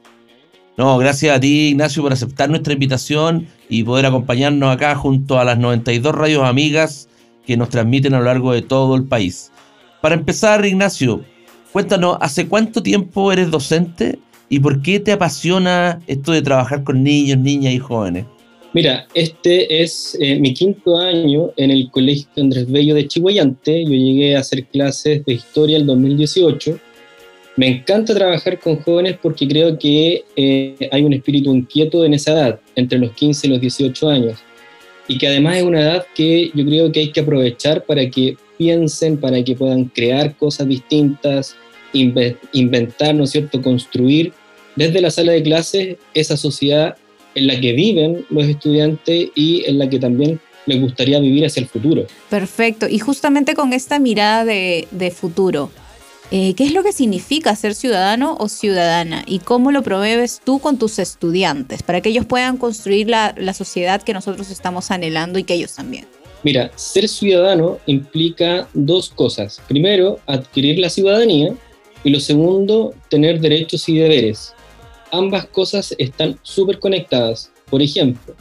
No, 0.80 0.96
gracias 0.96 1.36
a 1.36 1.38
ti, 1.38 1.68
Ignacio, 1.68 2.02
por 2.02 2.14
aceptar 2.14 2.48
nuestra 2.48 2.72
invitación 2.72 3.46
y 3.68 3.84
poder 3.84 4.06
acompañarnos 4.06 4.74
acá 4.74 4.94
junto 4.94 5.38
a 5.38 5.44
las 5.44 5.58
92 5.58 6.14
radios 6.14 6.42
amigas 6.42 7.06
que 7.44 7.58
nos 7.58 7.68
transmiten 7.68 8.14
a 8.14 8.18
lo 8.18 8.24
largo 8.24 8.54
de 8.54 8.62
todo 8.62 8.96
el 8.96 9.04
país. 9.04 9.52
Para 10.00 10.14
empezar, 10.14 10.64
Ignacio, 10.64 11.22
cuéntanos, 11.70 12.16
¿hace 12.22 12.48
cuánto 12.48 12.82
tiempo 12.82 13.30
eres 13.30 13.50
docente 13.50 14.20
y 14.48 14.58
por 14.58 14.80
qué 14.80 15.00
te 15.00 15.12
apasiona 15.12 16.00
esto 16.06 16.32
de 16.32 16.40
trabajar 16.40 16.82
con 16.82 17.04
niños, 17.04 17.36
niñas 17.36 17.74
y 17.74 17.78
jóvenes? 17.78 18.24
Mira, 18.72 19.06
este 19.12 19.82
es 19.82 20.16
eh, 20.18 20.40
mi 20.40 20.54
quinto 20.54 20.96
año 20.96 21.50
en 21.58 21.72
el 21.72 21.90
Colegio 21.90 22.26
Andrés 22.38 22.70
Bello 22.70 22.94
de 22.94 23.06
Chihuayante. 23.06 23.84
Yo 23.84 23.90
llegué 23.90 24.34
a 24.34 24.40
hacer 24.40 24.64
clases 24.64 25.26
de 25.26 25.34
historia 25.34 25.76
el 25.76 25.84
2018 25.84 26.80
me 27.60 27.68
encanta 27.68 28.14
trabajar 28.14 28.58
con 28.58 28.80
jóvenes 28.80 29.18
porque 29.20 29.46
creo 29.46 29.78
que 29.78 30.24
eh, 30.34 30.88
hay 30.90 31.02
un 31.02 31.12
espíritu 31.12 31.54
inquieto 31.54 32.06
en 32.06 32.14
esa 32.14 32.32
edad, 32.32 32.60
entre 32.74 32.98
los 32.98 33.12
15 33.12 33.46
y 33.46 33.50
los 33.50 33.60
18 33.60 34.08
años, 34.08 34.38
y 35.06 35.18
que 35.18 35.28
además 35.28 35.58
es 35.58 35.64
una 35.64 35.82
edad 35.82 36.06
que 36.14 36.50
yo 36.54 36.64
creo 36.64 36.90
que 36.90 37.00
hay 37.00 37.12
que 37.12 37.20
aprovechar 37.20 37.84
para 37.84 38.08
que 38.08 38.38
piensen, 38.56 39.18
para 39.18 39.44
que 39.44 39.54
puedan 39.54 39.84
crear 39.84 40.34
cosas 40.38 40.68
distintas, 40.68 41.54
inventar, 41.92 43.14
¿no 43.14 43.24
es 43.24 43.30
cierto?, 43.30 43.60
construir 43.60 44.32
desde 44.74 45.02
la 45.02 45.10
sala 45.10 45.32
de 45.32 45.42
clases 45.42 45.96
esa 46.14 46.38
sociedad 46.38 46.96
en 47.34 47.46
la 47.46 47.60
que 47.60 47.74
viven 47.74 48.24
los 48.30 48.44
estudiantes 48.44 49.32
y 49.34 49.64
en 49.66 49.78
la 49.78 49.90
que 49.90 49.98
también 49.98 50.40
les 50.64 50.80
gustaría 50.80 51.20
vivir 51.20 51.44
hacia 51.44 51.60
el 51.60 51.68
futuro. 51.68 52.06
Perfecto, 52.30 52.88
y 52.88 53.00
justamente 53.00 53.52
con 53.52 53.74
esta 53.74 53.98
mirada 53.98 54.46
de, 54.46 54.88
de 54.90 55.10
futuro, 55.10 55.70
eh, 56.32 56.54
¿Qué 56.54 56.64
es 56.64 56.72
lo 56.72 56.84
que 56.84 56.92
significa 56.92 57.56
ser 57.56 57.74
ciudadano 57.74 58.36
o 58.38 58.48
ciudadana? 58.48 59.24
¿Y 59.26 59.40
cómo 59.40 59.72
lo 59.72 59.82
promueves 59.82 60.40
tú 60.44 60.60
con 60.60 60.78
tus 60.78 61.00
estudiantes 61.00 61.82
para 61.82 62.00
que 62.00 62.10
ellos 62.10 62.24
puedan 62.24 62.56
construir 62.56 63.08
la, 63.08 63.34
la 63.36 63.52
sociedad 63.52 64.00
que 64.00 64.12
nosotros 64.12 64.48
estamos 64.50 64.92
anhelando 64.92 65.40
y 65.40 65.44
que 65.44 65.54
ellos 65.54 65.74
también? 65.74 66.06
Mira, 66.44 66.70
ser 66.76 67.08
ciudadano 67.08 67.78
implica 67.86 68.68
dos 68.74 69.10
cosas. 69.10 69.60
Primero, 69.66 70.20
adquirir 70.26 70.78
la 70.78 70.88
ciudadanía 70.88 71.52
y 72.04 72.10
lo 72.10 72.20
segundo, 72.20 72.94
tener 73.08 73.40
derechos 73.40 73.88
y 73.88 73.98
deberes. 73.98 74.54
Ambas 75.10 75.46
cosas 75.46 75.94
están 75.98 76.38
súper 76.42 76.78
conectadas. 76.78 77.50
Por 77.68 77.82
ejemplo, 77.82 78.36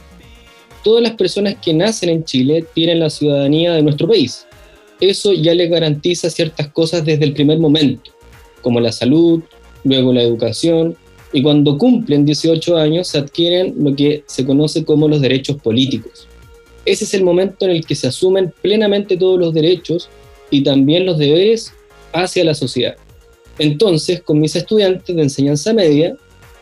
todas 0.84 1.02
las 1.02 1.12
personas 1.14 1.56
que 1.60 1.74
nacen 1.74 2.08
en 2.08 2.24
Chile 2.24 2.64
tienen 2.72 3.00
la 3.00 3.10
ciudadanía 3.10 3.72
de 3.72 3.82
nuestro 3.82 4.06
país 4.06 4.46
eso 5.00 5.32
ya 5.32 5.54
les 5.54 5.70
garantiza 5.70 6.30
ciertas 6.30 6.68
cosas 6.68 7.04
desde 7.04 7.24
el 7.24 7.32
primer 7.32 7.58
momento, 7.58 8.10
como 8.62 8.80
la 8.80 8.92
salud, 8.92 9.42
luego 9.84 10.12
la 10.12 10.22
educación, 10.22 10.96
y 11.32 11.42
cuando 11.42 11.78
cumplen 11.78 12.24
18 12.24 12.76
años 12.76 13.08
se 13.08 13.18
adquieren 13.18 13.74
lo 13.78 13.94
que 13.94 14.24
se 14.26 14.44
conoce 14.44 14.84
como 14.84 15.08
los 15.08 15.20
derechos 15.20 15.56
políticos. 15.56 16.26
Ese 16.84 17.04
es 17.04 17.14
el 17.14 17.24
momento 17.24 17.66
en 17.66 17.72
el 17.72 17.86
que 17.86 17.94
se 17.94 18.08
asumen 18.08 18.52
plenamente 18.62 19.16
todos 19.16 19.38
los 19.38 19.54
derechos 19.54 20.08
y 20.50 20.62
también 20.62 21.06
los 21.06 21.18
deberes 21.18 21.72
hacia 22.12 22.44
la 22.44 22.54
sociedad. 22.54 22.96
Entonces, 23.58 24.22
con 24.22 24.40
mis 24.40 24.56
estudiantes 24.56 25.14
de 25.14 25.22
enseñanza 25.22 25.72
media, 25.72 26.16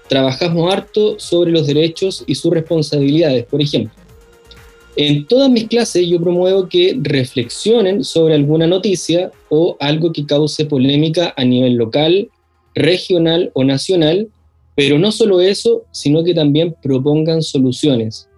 trabajamos 0.09 0.73
harto 0.73 1.19
sobre 1.19 1.51
los 1.53 1.67
derechos 1.67 2.25
y 2.27 2.35
sus 2.35 2.53
responsabilidades. 2.53 3.45
Por 3.45 3.63
ejemplo, 3.63 3.93
en 5.01 5.29
todas 5.29 5.49
mis 5.49 5.69
clases 5.69 6.09
yo 6.09 6.21
promuevo 6.21 6.69
que 6.69 6.99
reflexionen 7.01 8.03
sobre 8.03 8.35
alguna 8.35 8.67
noticia 8.67 9.31
o 9.49 9.77
algo 9.79 10.13
que 10.13 10.27
cause 10.27 10.65
polémica 10.65 11.33
a 11.37 11.45
nivel 11.45 11.75
local, 11.75 12.29
regional 12.75 13.53
o 13.55 13.63
nacional, 13.63 14.29
pero 14.75 14.99
no 14.99 15.13
solo 15.13 15.41
eso, 15.41 15.85
sino 15.93 16.25
que 16.25 16.35
también 16.35 16.75
propongan 16.83 17.43
soluciones. 17.43 18.29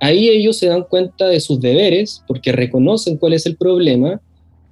Ahí 0.00 0.28
ellos 0.28 0.56
se 0.56 0.66
dan 0.66 0.82
cuenta 0.82 1.28
de 1.28 1.38
sus 1.38 1.60
deberes 1.60 2.24
porque 2.26 2.50
reconocen 2.50 3.16
cuál 3.16 3.34
es 3.34 3.46
el 3.46 3.56
problema 3.56 4.20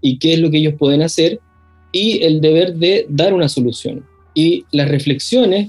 y 0.00 0.18
qué 0.18 0.32
es 0.32 0.40
lo 0.40 0.50
que 0.50 0.58
ellos 0.58 0.74
pueden 0.76 1.00
hacer 1.00 1.38
y 1.92 2.24
el 2.24 2.40
deber 2.40 2.74
de 2.74 3.06
dar 3.08 3.34
una 3.34 3.48
solución. 3.48 4.04
Y 4.34 4.64
las 4.72 4.88
reflexiones 4.88 5.68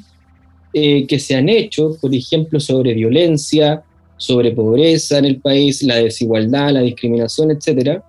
eh, 0.74 1.06
que 1.06 1.20
se 1.20 1.36
han 1.36 1.50
hecho, 1.50 1.96
por 2.02 2.16
ejemplo, 2.16 2.60
sobre 2.60 2.96
violencia, 2.96 3.84
sobre 4.22 4.52
pobreza 4.52 5.18
en 5.18 5.26
el 5.26 5.42
país, 5.42 5.82
la 5.82 5.96
desigualdad, 5.96 6.70
la 6.70 6.82
discriminación, 6.82 7.50
etcétera, 7.50 8.04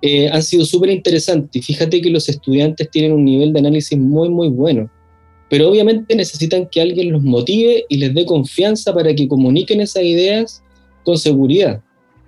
eh, 0.00 0.30
han 0.32 0.42
sido 0.42 0.64
súper 0.64 0.88
interesantes. 0.88 1.66
Fíjate 1.66 2.00
que 2.00 2.08
los 2.08 2.30
estudiantes 2.30 2.90
tienen 2.90 3.12
un 3.12 3.26
nivel 3.26 3.52
de 3.52 3.58
análisis 3.58 3.98
muy, 3.98 4.30
muy 4.30 4.48
bueno. 4.48 4.88
Pero 5.50 5.68
obviamente 5.68 6.16
necesitan 6.16 6.66
que 6.66 6.80
alguien 6.80 7.12
los 7.12 7.22
motive 7.22 7.84
y 7.90 7.98
les 7.98 8.14
dé 8.14 8.24
confianza 8.24 8.94
para 8.94 9.14
que 9.14 9.28
comuniquen 9.28 9.82
esas 9.82 10.04
ideas 10.04 10.62
con 11.04 11.18
seguridad. 11.18 11.82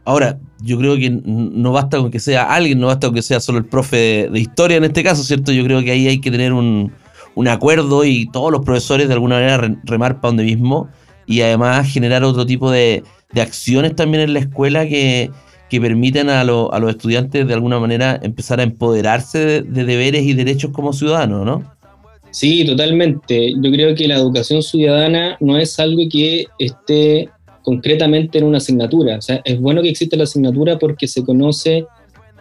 Ahora, 0.05 0.39
yo 0.63 0.77
creo 0.77 0.97
que 0.97 1.09
no 1.09 1.73
basta 1.73 1.97
con 1.97 2.11
que 2.11 2.21
sea 2.21 2.53
alguien, 2.55 2.79
no 2.79 2.89
basta 2.89 3.07
con 3.07 3.15
que 3.15 3.23
sea 3.23 3.41
solo 3.41 3.57
el 3.57 3.65
profe 3.65 4.29
de, 4.31 4.39
historia 4.39 4.77
en 4.77 4.85
este 4.85 5.03
caso, 5.03 5.25
¿cierto? 5.25 5.53
Yo 5.53 5.65
creo 5.65 5.83
que 5.83 5.91
ahí 5.91 6.07
hay 6.07 6.21
que 6.21 6.31
tener 6.31 6.53
un, 6.53 6.93
un 7.35 7.49
acuerdo 7.49 8.05
y 8.05 8.31
todos 8.31 8.53
los 8.53 8.63
profesores 8.63 9.09
de 9.09 9.15
alguna 9.15 9.37
manera 9.37 9.81
remar 9.85 10.21
para 10.21 10.33
donde 10.33 10.45
mismo 10.45 10.91
y 11.27 11.41
además 11.41 11.93
generar 11.93 12.25
otro 12.25 12.47
tipo 12.47 12.71
de, 12.71 13.03
acciones 13.35 13.95
también 13.95 14.23
en 14.23 14.33
la 14.33 14.39
escuela 14.39 14.87
que, 14.89 15.31
que 15.69 15.81
permiten 15.81 16.31
a, 16.31 16.43
lo- 16.45 16.73
a 16.73 16.79
los 16.79 16.91
estudiantes 16.91 17.47
de 17.47 17.53
alguna 17.55 17.79
manera 17.79 18.19
empezar 18.23 18.61
a 18.61 18.63
empoderarse 18.63 19.39
de, 19.39 19.63
de 19.63 19.85
deberes 19.85 20.23
y 20.23 20.33
derechos 20.33 20.71
como 20.71 20.93
ciudadanos, 20.93 21.45
¿no? 21.45 21.77
Sí, 22.31 22.65
totalmente. 22.65 23.53
Yo 23.53 23.71
creo 23.71 23.95
que 23.95 24.07
la 24.09 24.17
educación 24.17 24.63
ciudadana 24.63 25.37
no 25.41 25.59
es 25.59 25.79
algo 25.79 26.03
que 26.11 26.47
esté 26.59 27.29
concretamente 27.63 28.39
en 28.39 28.45
una 28.45 28.59
asignatura. 28.59 29.17
O 29.19 29.23
sea, 29.23 29.41
es 29.45 29.59
bueno 29.61 29.83
que 29.83 29.89
exista 29.89 30.17
la 30.17 30.25
asignatura 30.25 30.79
porque 30.79 31.09
se 31.09 31.25
conoce 31.25 31.85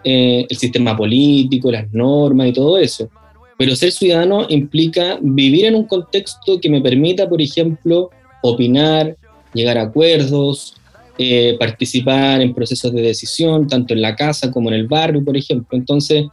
eh, 0.04 0.46
el 0.50 0.58
sistema 0.58 0.96
político, 0.96 1.72
las 1.72 1.92
normas 1.94 2.48
y 2.50 2.54
todo 2.54 2.78
eso. 2.78 3.10
Pero 3.58 3.76
ser 3.76 3.92
ciudadano 3.92 4.46
implica 4.50 5.18
vivir 5.22 5.66
en 5.66 5.76
un 5.76 5.86
contexto 5.86 6.60
que 6.60 6.70
me 6.70 6.82
permita, 6.82 7.28
por 7.30 7.42
ejemplo, 7.42 8.10
opinar, 8.54 9.16
llegar 9.54 9.78
a 9.78 9.84
acuerdos, 9.84 10.76
eh, 11.18 11.56
participar 11.58 12.42
en 12.42 12.54
procesos 12.54 12.92
de 12.94 13.02
decisión, 13.02 13.68
tanto 13.68 13.94
en 13.94 14.02
la 14.02 14.16
casa 14.16 14.52
como 14.52 14.70
en 14.70 14.76
el 14.76 14.88
barrio, 14.88 15.24
por 15.24 15.38
ejemplo. 15.38 15.78
Entonces, 15.78 16.26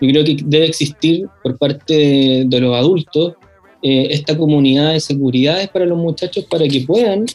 yo 0.00 0.08
creo 0.08 0.24
que 0.24 0.38
debe 0.44 0.66
existir 0.66 1.26
por 1.42 1.58
parte 1.58 2.46
de, 2.46 2.60
los 2.60 2.74
adultos 2.74 3.34
eh, 3.82 4.08
esta 4.10 4.36
comunidad 4.36 4.92
de 4.92 5.00
seguridades 5.00 5.68
para 5.68 5.84
los 5.84 5.98
muchachos 5.98 6.46
para 6.50 6.66
que 6.66 6.80
puedan 6.82 7.26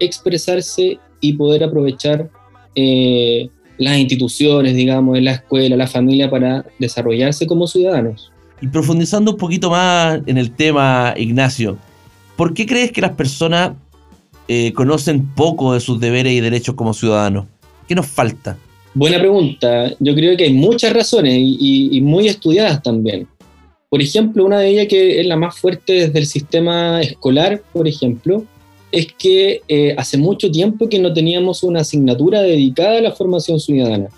expresarse 0.00 0.98
y 1.20 1.32
poder 1.34 1.62
aprovechar 1.62 2.28
eh, 2.74 3.48
las 3.78 3.96
instituciones, 3.98 4.74
digamos, 4.74 5.20
la 5.20 5.32
escuela, 5.32 5.76
la 5.76 5.86
familia 5.86 6.28
para 6.28 6.64
desarrollarse 6.78 7.46
como 7.46 7.66
ciudadanos. 7.66 8.32
Y 8.60 8.66
profundizando 8.66 9.32
un 9.32 9.36
poquito 9.36 9.70
más 9.70 10.20
en 10.26 10.38
el 10.38 10.50
tema, 10.50 11.14
Ignacio, 11.16 11.78
¿por 12.38 12.54
qué 12.54 12.66
crees 12.66 12.92
que 12.92 13.00
las 13.00 13.10
personas 13.10 13.72
eh, 14.46 14.72
conocen 14.72 15.26
poco 15.34 15.74
de 15.74 15.80
sus 15.80 15.98
deberes 15.98 16.32
y 16.32 16.40
derechos 16.40 16.76
como 16.76 16.94
ciudadanos? 16.94 17.46
¿Qué 17.88 17.96
nos 17.96 18.06
falta? 18.06 18.56
Buena 18.94 19.18
pregunta. 19.18 19.92
Yo 19.98 20.14
creo 20.14 20.36
que 20.36 20.44
hay 20.44 20.52
muchas 20.52 20.92
razones 20.92 21.34
y, 21.36 22.00
muy 22.00 22.28
estudiadas 22.28 22.80
también. 22.80 23.26
Por 23.90 24.00
ejemplo, 24.00 24.44
una 24.44 24.60
de 24.60 24.68
ellas 24.68 24.86
que 24.86 25.20
es 25.20 25.26
la 25.26 25.36
más 25.36 25.58
fuerte 25.58 25.94
desde 25.94 26.18
el 26.20 26.26
sistema 26.26 27.02
escolar, 27.02 27.60
por 27.72 27.88
ejemplo, 27.88 28.44
es 28.92 29.12
que 29.14 29.62
eh, 29.66 29.96
hace 29.98 30.16
mucho 30.16 30.48
tiempo 30.48 30.88
que 30.88 31.00
no 31.00 31.12
teníamos 31.12 31.64
una 31.64 31.80
asignatura 31.80 32.40
dedicada 32.42 32.98
a 32.98 33.02
la 33.02 33.12
formación 33.12 33.58
ciudadana. 33.58 34.10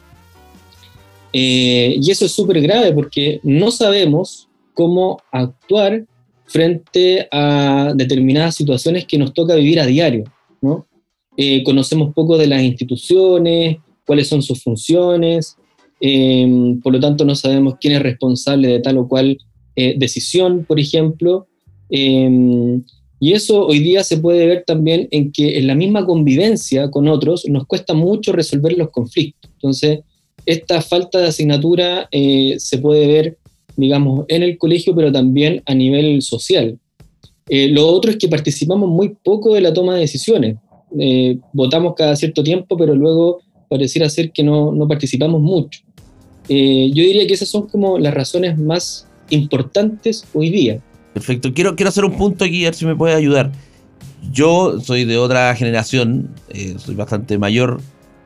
Eh, 1.32 1.96
y 1.98 2.10
eso 2.10 2.26
es 2.26 2.32
súper 2.32 2.60
grave 2.60 2.92
porque 2.92 3.40
no 3.44 3.70
sabemos 3.70 4.48
cómo 4.74 5.22
actuar 5.32 6.04
frente 6.50 7.28
a 7.30 7.92
determinadas 7.94 8.56
situaciones 8.56 9.06
que 9.06 9.18
nos 9.18 9.32
toca 9.32 9.54
vivir 9.54 9.78
a 9.80 9.86
diario, 9.86 10.24
¿no? 10.60 10.86
Eh, 11.36 11.62
conocemos 11.62 12.12
poco 12.12 12.36
de 12.36 12.48
las 12.48 12.62
instituciones, 12.62 13.78
cuáles 14.04 14.28
son 14.28 14.42
sus 14.42 14.62
funciones, 14.62 15.56
eh, 16.00 16.74
por 16.82 16.92
lo 16.92 17.00
tanto 17.00 17.24
no 17.24 17.34
sabemos 17.34 17.74
quién 17.80 17.94
es 17.94 18.02
responsable 18.02 18.68
de 18.68 18.80
tal 18.80 18.98
o 18.98 19.08
cual 19.08 19.38
eh, 19.76 19.94
decisión, 19.96 20.64
por 20.64 20.80
ejemplo, 20.80 21.46
eh, 21.88 22.80
y 23.22 23.34
eso 23.34 23.66
hoy 23.66 23.80
día 23.80 24.02
se 24.02 24.16
puede 24.16 24.46
ver 24.46 24.64
también 24.66 25.06
en 25.10 25.30
que 25.30 25.58
en 25.58 25.66
la 25.66 25.74
misma 25.74 26.06
convivencia 26.06 26.90
con 26.90 27.06
otros 27.06 27.46
nos 27.48 27.66
cuesta 27.66 27.92
mucho 27.92 28.32
resolver 28.32 28.72
los 28.78 28.90
conflictos. 28.90 29.50
Entonces, 29.52 30.00
esta 30.46 30.80
falta 30.80 31.20
de 31.20 31.28
asignatura 31.28 32.08
eh, 32.10 32.54
se 32.58 32.78
puede 32.78 33.06
ver, 33.06 33.38
digamos, 33.80 34.26
en 34.28 34.42
el 34.42 34.58
colegio, 34.58 34.94
pero 34.94 35.10
también 35.10 35.62
a 35.66 35.74
nivel 35.74 36.22
social. 36.22 36.78
Eh, 37.52 37.68
lo 37.68 37.84
otro 37.88 38.12
es 38.12 38.16
que 38.16 38.28
participamos 38.28 38.88
muy 38.88 39.16
poco 39.24 39.54
de 39.54 39.60
la 39.60 39.74
toma 39.74 39.94
de 39.94 40.02
decisiones. 40.02 40.56
Eh, 40.98 41.36
votamos 41.52 41.94
cada 41.96 42.14
cierto 42.14 42.44
tiempo, 42.44 42.76
pero 42.76 42.94
luego 42.94 43.40
pareciera 43.68 44.08
ser 44.08 44.30
que 44.30 44.44
no, 44.44 44.72
no 44.72 44.86
participamos 44.86 45.40
mucho. 45.40 45.80
Eh, 46.48 46.90
yo 46.94 47.02
diría 47.02 47.26
que 47.26 47.34
esas 47.34 47.48
son 47.48 47.66
como 47.66 47.98
las 47.98 48.14
razones 48.14 48.56
más 48.56 49.08
importantes 49.30 50.24
hoy 50.32 50.50
día. 50.50 50.80
Perfecto. 51.12 51.52
Quiero, 51.52 51.74
quiero 51.74 51.88
hacer 51.88 52.04
un 52.04 52.16
punto 52.16 52.44
aquí, 52.44 52.62
a 52.64 52.68
ver 52.68 52.74
si 52.74 52.86
me 52.86 52.94
puede 52.94 53.14
ayudar. 53.14 53.50
Yo 54.32 54.78
soy 54.80 55.04
de 55.04 55.18
otra 55.18 55.52
generación, 55.56 56.30
soy 56.78 56.94
bastante 56.94 57.36
mayor. 57.36 57.80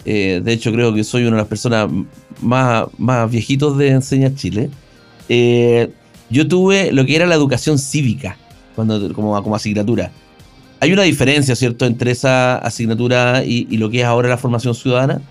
de 0.05 0.53
hecho, 0.53 0.71
creo 0.71 0.93
que 0.93 1.03
soy 1.03 1.23
una 1.23 1.37
de 1.37 1.43
las 1.43 1.49
personas 1.49 1.89
más, 2.43 2.89
más 2.99 3.31
viejitos 3.31 3.79
de 3.79 3.89
Enseña 3.89 4.35
Chile. 4.35 4.69
Eh, 5.29 5.91
yo 6.31 6.49
tuve 6.49 6.93
lo 6.93 7.05
que 7.07 7.17
era 7.17 7.27
la 7.27 7.35
educación 7.35 7.79
cívica 7.79 8.37
cuando, 8.75 9.13
como, 9.13 9.41
como 9.43 9.57
asignatura. 9.57 10.11
Hay 10.81 10.93
una 10.93 11.03
diferencia, 11.03 11.57
¿cierto?, 11.57 11.87
entre 11.87 12.11
esa 12.11 12.57
asignatura 12.59 13.43
y, 13.45 13.77
lo 13.77 13.89
que 13.91 14.01
es 14.01 14.05
ahora 14.05 14.29
la 14.29 14.39
formación 14.39 14.75
ciudadana. 14.75 15.23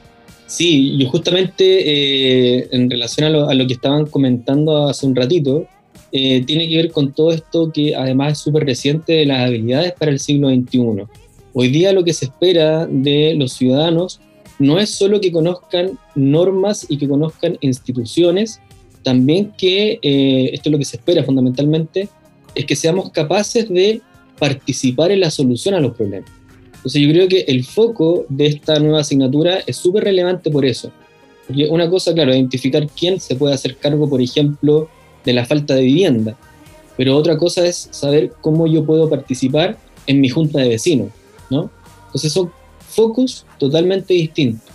Sí, 0.47 0.97
yo 0.97 1.09
justamente 1.09 1.63
eh, 1.63 2.67
en 2.71 2.89
relación 2.89 3.27
a 3.27 3.29
lo, 3.29 3.49
a 3.49 3.53
lo 3.53 3.67
que 3.67 3.73
estaban 3.73 4.05
comentando 4.05 4.87
hace 4.87 5.05
un 5.05 5.15
ratito, 5.15 5.67
eh, 6.15 6.43
tiene 6.45 6.69
que 6.69 6.77
ver 6.77 6.91
con 6.91 7.11
todo 7.11 7.31
esto 7.31 7.71
que 7.71 7.95
además 7.95 8.33
es 8.33 8.37
súper 8.37 8.65
reciente 8.65 9.13
de 9.13 9.25
las 9.25 9.47
habilidades 9.47 9.93
para 9.93 10.11
el 10.11 10.19
siglo 10.19 10.49
XXI. 10.49 11.05
Hoy 11.53 11.69
día 11.69 11.91
lo 11.91 12.03
que 12.03 12.13
se 12.13 12.25
espera 12.25 12.85
de 12.85 13.33
los 13.35 13.53
ciudadanos 13.53 14.19
no 14.59 14.79
es 14.79 14.91
solo 14.91 15.19
que 15.19 15.31
conozcan 15.31 15.97
normas 16.13 16.85
y 16.87 16.97
que 16.97 17.07
conozcan 17.07 17.57
instituciones, 17.61 18.61
también 19.03 19.51
que, 19.57 19.99
eh, 20.01 20.49
esto 20.53 20.69
es 20.69 20.71
lo 20.71 20.77
que 20.77 20.85
se 20.85 20.97
espera 20.97 21.23
fundamentalmente, 21.23 22.09
es 22.55 22.65
que 22.65 22.75
seamos 22.75 23.11
capaces 23.11 23.69
de 23.69 24.01
participar 24.39 25.11
en 25.11 25.19
la 25.19 25.31
solución 25.31 25.75
a 25.75 25.79
los 25.79 25.95
problemas. 25.95 26.29
Entonces 26.75 27.01
yo 27.01 27.09
creo 27.09 27.27
que 27.27 27.41
el 27.47 27.63
foco 27.63 28.25
de 28.29 28.47
esta 28.47 28.79
nueva 28.79 28.99
asignatura 28.99 29.59
es 29.65 29.77
súper 29.77 30.03
relevante 30.03 30.49
por 30.49 30.65
eso. 30.65 30.91
Porque 31.47 31.67
una 31.67 31.89
cosa, 31.89 32.13
claro, 32.13 32.33
identificar 32.33 32.87
quién 32.87 33.19
se 33.19 33.35
puede 33.35 33.53
hacer 33.53 33.77
cargo, 33.77 34.09
por 34.09 34.21
ejemplo, 34.21 34.89
de 35.23 35.33
la 35.33 35.45
falta 35.45 35.75
de 35.75 35.83
vivienda. 35.83 36.37
Pero 36.97 37.15
otra 37.15 37.37
cosa 37.37 37.65
es 37.65 37.87
saber 37.91 38.33
cómo 38.41 38.67
yo 38.67 38.85
puedo 38.85 39.09
participar 39.09 39.77
en 40.07 40.21
mi 40.21 40.29
junta 40.29 40.59
de 40.59 40.69
vecinos, 40.69 41.09
¿no? 41.49 41.71
Entonces 42.07 42.31
son 42.31 42.51
focos 42.89 43.45
totalmente 43.57 44.13
distintos. 44.13 44.72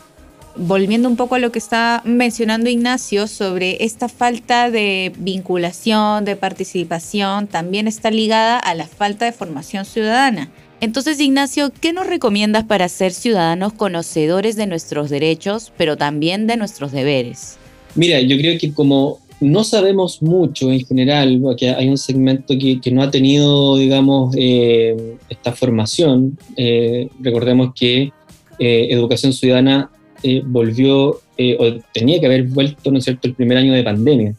Volviendo 0.59 1.09
un 1.09 1.17
poco 1.17 1.37
a 1.37 1.39
lo 1.39 1.53
que 1.53 1.59
está 1.59 2.03
mencionando 2.05 2.69
Ignacio 2.69 3.27
sobre 3.29 3.85
esta 3.85 4.09
falta 4.09 4.71
de 4.71 5.13
vinculación, 5.19 6.25
de 6.25 6.37
participación, 6.37 7.47
también 7.47 7.87
está 7.87 8.11
ligada 8.11 8.59
a 8.59 8.75
la 8.75 8.87
falta 8.87 9.25
de 9.25 9.33
formación 9.33 9.85
ciudadana. 9.85 10.51
Entonces, 10.81 11.19
Ignacio, 11.21 11.73
¿qué 11.81 11.93
nos 11.93 12.07
recomiendas 12.07 12.65
para 12.65 12.89
ser 12.89 13.13
ciudadanos 13.13 13.73
conocedores 13.73 14.57
de 14.57 14.67
nuestros 14.67 15.11
derechos, 15.11 15.73
pero 15.77 15.97
también 15.97 16.47
de 16.47 16.57
nuestros 16.57 16.93
deberes? 16.93 17.57
Mira, 17.95 18.21
yo 18.21 18.37
creo 18.37 18.59
que 18.59 18.73
como 18.73 19.19
no 19.41 19.65
sabemos 19.65 20.23
mucho 20.23 20.71
en 20.71 20.85
general, 20.85 21.39
porque 21.43 21.71
hay 21.71 21.89
un 21.89 21.99
segmento 21.99 22.55
que, 22.59 22.91
no 22.91 23.03
ha 23.03 23.11
tenido, 23.11 23.77
digamos, 23.77 24.35
eh, 24.37 25.17
esta 25.29 25.53
formación, 25.53 26.37
eh, 26.57 27.09
recordemos 27.21 27.73
que 27.75 28.13
eh, 28.59 28.89
Educación 28.91 29.33
Ciudadana 29.33 29.91
eh, 30.23 30.43
volvió, 30.45 31.21
eh, 31.37 31.57
o 31.59 31.81
tenía 31.93 32.21
que 32.21 32.27
haber 32.27 32.45
vuelto, 32.45 32.91
¿no 32.91 32.99
es 32.99 33.05
cierto?, 33.05 33.29
el 33.29 33.35
primer 33.35 33.59
año 33.59 33.73
de 33.73 33.83
pandemia, 33.83 34.35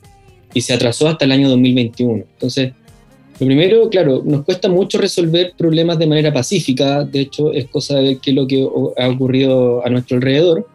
y 0.54 0.62
se 0.62 0.74
atrasó 0.74 1.08
hasta 1.08 1.26
el 1.26 1.32
año 1.32 1.50
2021. 1.50 2.24
Entonces, 2.34 2.74
lo 3.40 3.46
primero, 3.46 3.90
claro, 3.90 4.22
nos 4.26 4.44
cuesta 4.44 4.68
mucho 4.68 4.98
resolver 4.98 5.54
problemas 5.58 5.98
de 5.98 6.08
manera 6.08 6.34
pacífica, 6.34 7.06
de 7.06 7.22
hecho, 7.22 7.54
es 7.54 7.68
cosa 7.70 7.96
de 7.96 8.04
ver 8.04 8.18
qué 8.18 8.32
es 8.32 8.36
lo 8.36 8.48
que 8.48 8.68
ha 8.98 9.08
ocurrido 9.08 9.86
a 9.86 9.90
nuestro 9.90 10.18
alrededor, 10.18 10.68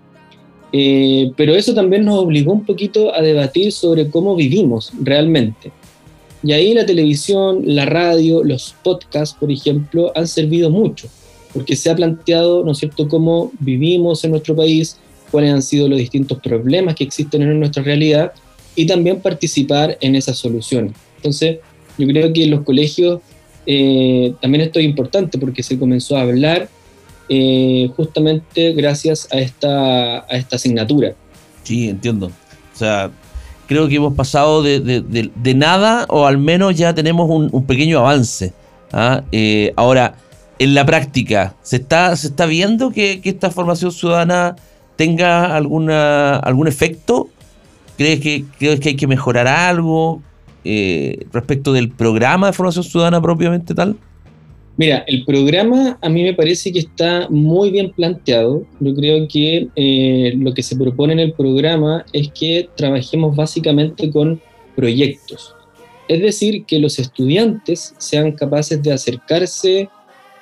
eh, 0.73 1.31
pero 1.37 1.55
eso 1.55 1.75
también 1.75 2.05
nos 2.05 2.19
obligó 2.19 2.53
un 2.53 2.65
poquito 2.65 3.15
a 3.15 3.21
debatir 3.21 3.71
sobre 3.71 4.09
cómo 4.09 4.35
vivimos 4.35 4.93
realmente. 5.01 5.71
Y 6.43 6.53
ahí 6.53 6.75
la 6.75 6.85
televisión, 6.85 7.63
la 7.65 7.87
radio, 7.87 8.43
los 8.43 8.75
podcasts, 8.83 9.37
por 9.39 9.53
ejemplo, 9.53 10.11
han 10.15 10.27
servido 10.27 10.71
mucho, 10.71 11.09
porque 11.55 11.77
se 11.77 11.89
ha 11.91 11.95
planteado, 11.97 12.63
¿no 12.65 12.73
es 12.73 12.79
cierto?, 12.79 13.09
cómo 13.09 13.51
vivimos 13.61 14.23
en 14.25 14.33
nuestro 14.33 14.55
país, 14.55 14.99
cuáles 15.31 15.53
han 15.55 15.63
sido 15.63 15.89
los 15.89 15.99
distintos 15.99 16.39
problemas 16.41 16.95
que 16.97 17.05
existen 17.05 17.41
en 17.43 17.59
nuestra 17.59 17.83
realidad 17.83 18.33
y 18.77 18.87
también 18.87 19.21
participar 19.21 19.97
en 20.01 20.15
esas 20.17 20.37
soluciones. 20.37 20.93
Entonces, 21.17 21.59
yo 21.97 22.07
creo 22.09 22.33
que 22.33 22.45
en 22.45 22.51
los 22.51 22.63
colegios 22.63 23.21
eh, 23.67 24.35
también 24.43 24.63
esto 24.63 24.79
es 24.81 24.85
importante 24.85 25.39
porque 25.39 25.63
se 25.63 25.79
comenzó 25.79 26.17
a 26.17 26.23
hablar 26.23 26.69
eh, 27.29 27.89
justamente 27.97 28.73
gracias 28.73 29.27
a 29.33 29.39
esta, 29.39 30.19
a 30.19 30.37
esta 30.37 30.57
asignatura. 30.57 31.15
Sí, 31.63 31.89
entiendo. 31.89 32.27
O 32.27 32.77
sea, 32.77 33.11
creo 33.67 33.89
que 33.89 33.95
hemos 33.97 34.15
pasado 34.15 34.63
de, 34.63 34.81
de- 34.81 35.01
de- 35.01 35.31
de 35.35 35.55
nada 35.55 36.05
o 36.11 36.27
al 36.27 36.37
menos 36.37 36.77
ya 36.77 36.95
tenemos 36.95 37.31
un, 37.31 37.49
un 37.51 37.65
pequeño 37.65 38.01
avance. 38.01 38.53
¿ah? 38.93 39.23
Eh, 39.33 39.73
ahora, 39.77 40.17
en 40.59 40.75
la 40.75 40.87
práctica, 40.87 41.55
¿se 41.63 41.77
está, 41.77 42.15
se 42.17 42.29
está 42.29 42.47
viendo 42.47 42.91
que, 42.91 43.21
esta 43.25 43.51
formación 43.51 43.93
ciudadana 43.93 44.57
tenga 44.97 45.57
alguna, 45.57 46.37
algún 46.37 46.69
efecto? 46.69 47.29
¿Crees 47.97 48.21
que, 48.21 48.45
¿Crees 48.59 48.81
que 48.81 48.91
hay 48.91 48.97
que 48.97 49.07
mejorar 49.07 49.47
algo 49.47 50.23
eh, 50.65 51.27
respecto 51.33 51.73
del 51.73 51.91
programa 51.91 52.49
de 52.49 52.53
formación 52.53 52.85
ciudadana 52.85 53.21
propiamente 53.21 53.75
tal? 53.75 53.97
Mira, 54.77 55.05
el 55.07 55.25
programa 55.25 55.99
a 56.03 56.09
mí 56.09 56.25
me 56.25 56.35
parece 56.35 56.73
que 56.73 56.81
está 56.81 57.29
muy 57.31 57.71
bien 57.71 57.93
planteado. 57.93 58.65
Yo 58.81 58.95
creo 58.95 59.29
que 59.29 59.69
eh, 59.77 60.35
lo 60.37 60.53
que 60.53 60.65
se 60.65 60.77
propone 60.77 61.13
en 61.13 61.21
el 61.21 61.33
programa 61.33 62.05
es 62.13 62.29
que 62.33 62.69
trabajemos 62.77 63.37
básicamente 63.37 64.11
con 64.11 64.41
proyectos. 64.75 65.55
Es 66.09 66.21
decir, 66.21 66.65
que 66.65 66.81
los 66.81 66.99
estudiantes 66.99 67.95
sean 67.99 68.33
capaces 68.33 68.83
de 68.83 68.93
acercarse 68.93 69.89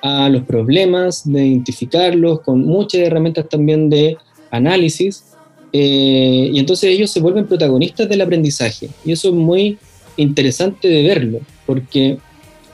a 0.03 0.27
los 0.27 0.43
problemas, 0.43 1.23
de 1.23 1.47
identificarlos, 1.47 2.41
con 2.41 2.65
muchas 2.65 3.01
herramientas 3.01 3.47
también 3.47 3.89
de 3.89 4.17
análisis, 4.51 5.23
eh, 5.71 6.49
y 6.51 6.59
entonces 6.59 6.89
ellos 6.89 7.09
se 7.09 7.21
vuelven 7.21 7.47
protagonistas 7.47 8.09
del 8.09 8.19
aprendizaje. 8.19 8.89
Y 9.05 9.13
eso 9.13 9.29
es 9.29 9.33
muy 9.33 9.77
interesante 10.17 10.89
de 10.89 11.03
verlo, 11.03 11.39
porque 11.65 12.17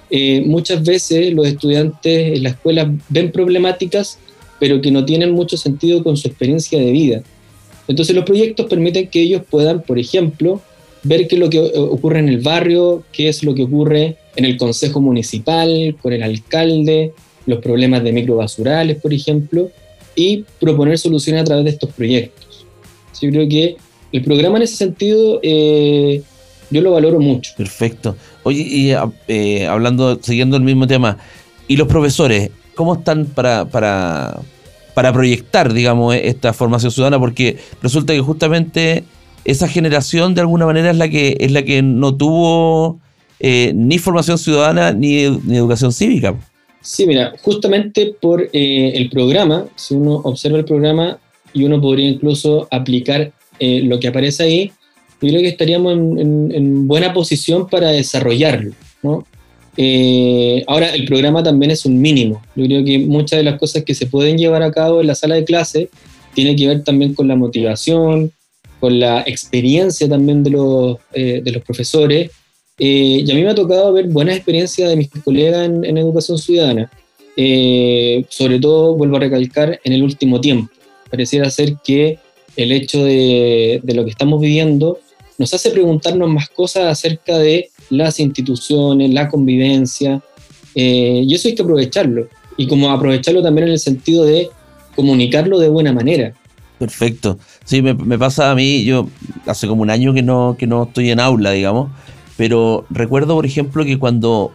eh, 0.09 0.41
muchas 0.43 0.83
veces 0.83 1.31
los 1.31 1.47
estudiantes 1.47 2.37
en 2.37 2.43
la 2.43 2.49
escuela 2.49 2.91
ven 3.09 3.31
problemáticas, 3.31 4.17
pero 4.59 4.81
que 4.81 4.89
no 4.89 5.05
tienen 5.05 5.31
mucho 5.31 5.55
sentido 5.55 6.03
con 6.03 6.17
su 6.17 6.27
experiencia 6.27 6.79
de 6.79 6.91
vida. 6.91 7.21
Entonces 7.87 8.15
los 8.15 8.25
proyectos 8.25 8.65
permiten 8.65 9.07
que 9.07 9.21
ellos 9.21 9.43
puedan, 9.47 9.83
por 9.83 9.99
ejemplo, 9.99 10.61
ver 11.03 11.27
qué 11.27 11.35
es 11.35 11.39
lo 11.39 11.49
que 11.49 11.59
ocurre 11.59 12.19
en 12.19 12.29
el 12.29 12.39
barrio, 12.39 13.03
qué 13.11 13.29
es 13.29 13.43
lo 13.43 13.53
que 13.53 13.63
ocurre 13.63 14.17
en 14.35 14.45
el 14.45 14.57
consejo 14.57 15.01
municipal, 15.01 15.95
con 16.01 16.13
el 16.13 16.23
alcalde, 16.23 17.13
los 17.45 17.59
problemas 17.59 18.03
de 18.03 18.11
microbasurales, 18.11 18.97
por 18.97 19.13
ejemplo, 19.13 19.71
y 20.15 20.45
proponer 20.59 20.97
soluciones 20.97 21.41
a 21.41 21.45
través 21.45 21.65
de 21.65 21.71
estos 21.71 21.91
proyectos. 21.91 22.65
Yo 23.21 23.29
creo 23.29 23.49
que 23.49 23.77
el 24.11 24.23
programa 24.23 24.57
en 24.57 24.63
ese 24.63 24.75
sentido 24.75 25.39
eh, 25.43 26.21
yo 26.69 26.81
lo 26.81 26.91
valoro 26.91 27.19
mucho. 27.19 27.51
Perfecto. 27.57 28.15
Oye, 28.43 28.61
y 28.61 28.93
eh, 29.27 29.67
hablando, 29.67 30.19
siguiendo 30.21 30.57
el 30.57 30.63
mismo 30.63 30.87
tema, 30.87 31.17
¿y 31.67 31.77
los 31.77 31.87
profesores 31.87 32.51
cómo 32.75 32.95
están 32.95 33.25
para, 33.25 33.65
para, 33.65 34.39
para 34.93 35.11
proyectar, 35.11 35.73
digamos, 35.73 36.15
esta 36.15 36.53
formación 36.53 36.91
ciudadana? 36.91 37.19
Porque 37.19 37.57
resulta 37.81 38.13
que 38.13 38.21
justamente 38.21 39.03
esa 39.45 39.67
generación 39.67 40.35
de 40.35 40.41
alguna 40.41 40.65
manera 40.65 40.91
es 40.91 40.97
la 40.97 41.09
que, 41.09 41.37
es 41.39 41.51
la 41.51 41.63
que 41.63 41.81
no 41.81 42.15
tuvo 42.15 42.99
eh, 43.39 43.71
ni 43.75 43.97
formación 43.97 44.37
ciudadana 44.37 44.93
ni, 44.93 45.21
educación 45.21 45.91
cívica. 45.91 46.35
Sí, 46.81 47.05
mira, 47.05 47.33
justamente 47.41 48.15
por 48.21 48.49
eh, 48.53 48.91
el 48.95 49.09
programa, 49.09 49.65
si 49.75 49.95
uno 49.95 50.15
observa 50.23 50.57
el 50.57 50.65
programa 50.65 51.19
y 51.53 51.63
uno 51.63 51.81
podría 51.81 52.07
incluso 52.07 52.67
aplicar 52.71 53.31
lo 53.61 53.99
que 53.99 54.07
aparece 54.07 54.43
ahí, 54.43 54.71
yo 55.21 55.27
creo 55.27 55.41
que 55.41 55.49
estaríamos 55.49 55.93
en, 55.93 56.87
buena 56.87 57.13
posición 57.13 57.67
para 57.67 57.89
desarrollarlo. 57.89 58.71
¿no? 59.03 59.25
Eh, 59.75 60.63
ahora, 60.67 60.89
el 60.89 61.05
programa 61.05 61.43
también 61.43 61.71
es 61.71 61.85
un 61.85 62.01
mínimo. 62.01 62.41
Yo 62.55 62.65
creo 62.65 62.85
que 62.85 62.99
muchas 62.99 63.37
de 63.37 63.43
las 63.43 63.59
cosas 63.59 63.83
que 63.83 63.95
se 63.95 64.07
pueden 64.07 64.37
llevar 64.37 64.63
a 64.63 64.71
cabo 64.71 65.01
en 65.01 65.07
la 65.07 65.15
sala 65.15 65.35
de 65.35 65.45
clase 65.45 65.89
tiene 66.33 66.55
que 66.55 66.67
ver 66.67 66.83
también 66.83 67.13
con 67.13 67.27
la 67.27 67.35
motivación, 67.35 68.31
con 68.79 68.99
la 68.99 69.21
experiencia 69.25 70.07
también 70.07 70.43
de 70.43 70.51
los, 70.51 70.97
eh, 71.13 71.41
de 71.43 71.51
los 71.51 71.63
profesores. 71.63 72.31
Eh, 72.77 73.23
y 73.25 73.31
a 73.31 73.35
mí 73.35 73.43
me 73.43 73.49
ha 73.49 73.55
tocado 73.55 73.91
ver 73.91 74.07
buenas 74.07 74.35
experiencias 74.35 74.89
de 74.89 74.95
mis 74.95 75.09
colegas 75.09 75.67
en, 75.67 75.97
educación 75.97 76.37
ciudadana. 76.37 76.89
sobre 78.29 78.59
todo, 78.59 78.95
vuelvo 78.95 79.17
a 79.17 79.21
recalcar, 79.21 79.79
en 79.83 79.93
el 79.93 80.03
último 80.03 80.39
tiempo. 80.39 80.71
Pareciera 81.09 81.49
ser 81.49 81.75
que 81.83 82.19
el 82.55 82.71
hecho 82.71 83.03
de, 83.03 83.79
de 83.83 83.93
lo 83.93 84.03
que 84.03 84.11
estamos 84.11 84.41
viviendo 84.41 84.99
nos 85.39 85.53
hace 85.53 85.71
preguntarnos 85.71 86.29
más 86.29 86.49
cosas 86.49 86.85
acerca 86.85 87.37
de 87.37 87.69
las 87.89 88.19
instituciones, 88.19 89.11
la 89.11 89.29
convivencia, 89.29 90.21
eh, 90.75 91.23
y 91.25 91.33
eso 91.33 91.47
hay 91.47 91.55
que 91.55 91.61
aprovecharlo. 91.63 92.27
Y 92.57 92.67
como 92.67 92.91
aprovecharlo 92.91 93.41
también 93.41 93.67
en 93.67 93.73
el 93.73 93.79
sentido 93.79 94.25
de 94.25 94.49
comunicarlo 94.95 95.59
de 95.59 95.69
buena 95.69 95.93
manera. 95.93 96.33
Perfecto. 96.79 97.37
Sí, 97.65 97.81
me, 97.81 98.17
pasa 98.17 98.51
a 98.51 98.55
mí, 98.55 98.85
yo 98.85 99.09
hace 99.45 99.67
como 99.67 99.81
un 99.81 99.89
año 99.89 100.13
que 100.13 100.23
no, 100.23 100.55
que 100.57 100.65
no 100.65 100.83
estoy 100.83 101.11
en 101.11 101.19
aula, 101.19 101.51
digamos, 101.51 101.91
pero 102.37 102.85
recuerdo, 102.89 103.35
por 103.35 103.45
ejemplo, 103.45 103.83
que 103.83 103.99
cuando, 103.99 104.53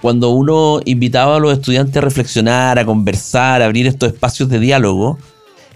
cuando 0.00 0.30
uno 0.30 0.80
invitaba 0.86 1.36
a 1.36 1.38
los 1.38 1.52
estudiantes 1.52 1.98
a 1.98 2.00
reflexionar, 2.00 2.78
a 2.78 2.86
conversar, 2.86 3.60
a 3.60 3.66
abrir 3.66 3.86
estos 3.86 4.14
espacios 4.14 4.48
de 4.48 4.58
diálogo, 4.58 5.18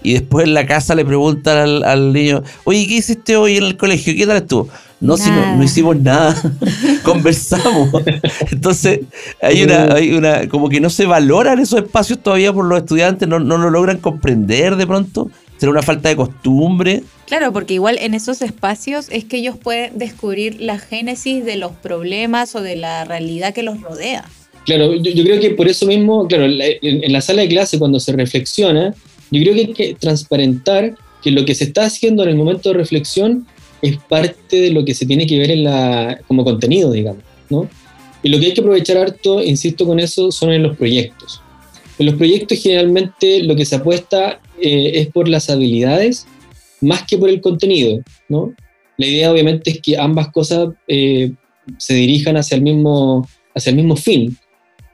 y 0.02 0.14
después 0.14 0.46
en 0.46 0.54
la 0.54 0.64
casa 0.64 0.94
le 0.94 1.04
preguntan 1.04 1.84
al, 1.84 2.12
niño, 2.14 2.42
oye, 2.64 2.86
¿qué 2.86 2.94
hiciste 2.94 3.36
hoy 3.36 3.58
en 3.58 3.64
el 3.64 3.76
colegio? 3.76 4.14
¿Qué 4.16 4.26
tal 4.26 4.38
estuvo? 4.38 4.68
No, 5.00 5.16
si 5.16 5.30
no, 5.30 5.62
hicimos 5.62 6.00
nada, 6.00 6.34
conversamos. 7.04 7.90
Entonces, 8.50 9.00
hay 9.42 9.64
una, 9.64 9.94
hay 9.94 10.12
una, 10.12 10.48
como 10.48 10.68
que 10.68 10.80
no 10.80 10.88
se 10.88 11.04
valoran 11.04 11.58
esos 11.58 11.80
espacios 11.80 12.20
todavía 12.20 12.52
por 12.54 12.64
los 12.64 12.78
estudiantes, 12.78 13.28
no, 13.28 13.38
no 13.38 13.58
lo 13.58 13.68
logran 13.68 13.98
comprender 13.98 14.76
de 14.76 14.86
pronto. 14.86 15.30
¿Será 15.58 15.72
una 15.72 15.82
falta 15.82 16.08
de 16.08 16.16
costumbre? 16.16 17.02
Claro, 17.26 17.52
porque 17.52 17.74
igual 17.74 17.98
en 18.00 18.14
esos 18.14 18.42
espacios 18.42 19.08
es 19.10 19.24
que 19.24 19.38
ellos 19.38 19.56
pueden 19.56 19.98
descubrir 19.98 20.60
la 20.60 20.78
génesis 20.78 21.44
de 21.44 21.56
los 21.56 21.72
problemas 21.72 22.54
o 22.54 22.62
de 22.62 22.76
la 22.76 23.04
realidad 23.04 23.52
que 23.52 23.62
los 23.62 23.80
rodea. 23.80 24.24
Claro, 24.64 24.94
yo, 24.94 25.24
creo 25.24 25.40
que 25.40 25.50
por 25.50 25.66
eso 25.66 25.86
mismo, 25.86 26.26
claro, 26.28 26.44
en 26.46 27.12
la 27.12 27.20
sala 27.20 27.42
de 27.42 27.48
clase 27.48 27.78
cuando 27.78 27.98
se 27.98 28.12
reflexiona, 28.12 28.94
yo 29.30 29.42
creo 29.42 29.54
que 29.54 29.60
hay 29.60 29.72
que 29.72 29.94
transparentar 29.94 30.94
que 31.22 31.30
lo 31.30 31.44
que 31.44 31.54
se 31.54 31.64
está 31.64 31.84
haciendo 31.86 32.22
en 32.22 32.30
el 32.30 32.36
momento 32.36 32.68
de 32.68 32.76
reflexión 32.76 33.46
es 33.82 33.96
parte 33.96 34.60
de 34.60 34.70
lo 34.70 34.84
que 34.84 34.94
se 34.94 35.06
tiene 35.06 35.26
que 35.26 35.38
ver 35.38 35.50
en 35.50 35.64
la, 35.64 36.20
como 36.26 36.44
contenido, 36.44 36.92
digamos, 36.92 37.22
¿no? 37.50 37.68
Y 38.22 38.28
lo 38.28 38.38
que 38.38 38.46
hay 38.46 38.54
que 38.54 38.60
aprovechar 38.60 38.96
harto, 38.96 39.42
insisto 39.42 39.86
con 39.86 40.00
eso, 40.00 40.32
son 40.32 40.52
en 40.52 40.62
los 40.62 40.76
proyectos. 40.76 41.40
En 41.98 42.06
los 42.06 42.16
proyectos 42.16 42.58
generalmente 42.60 43.42
lo 43.42 43.54
que 43.56 43.64
se 43.64 43.76
apuesta 43.76 44.40
eh, 44.60 44.92
es 44.94 45.08
por 45.08 45.28
las 45.28 45.50
habilidades 45.50 46.26
más 46.80 47.04
que 47.04 47.18
por 47.18 47.28
el 47.28 47.40
contenido, 47.40 48.02
¿no? 48.28 48.54
La 48.96 49.06
idea 49.06 49.32
obviamente 49.32 49.70
es 49.70 49.80
que 49.80 49.96
ambas 49.96 50.30
cosas 50.32 50.70
eh, 50.86 51.32
se 51.76 51.94
dirijan 51.94 52.36
hacia 52.36 52.56
el, 52.56 52.62
mismo, 52.62 53.28
hacia 53.54 53.70
el 53.70 53.76
mismo 53.76 53.96
fin, 53.96 54.36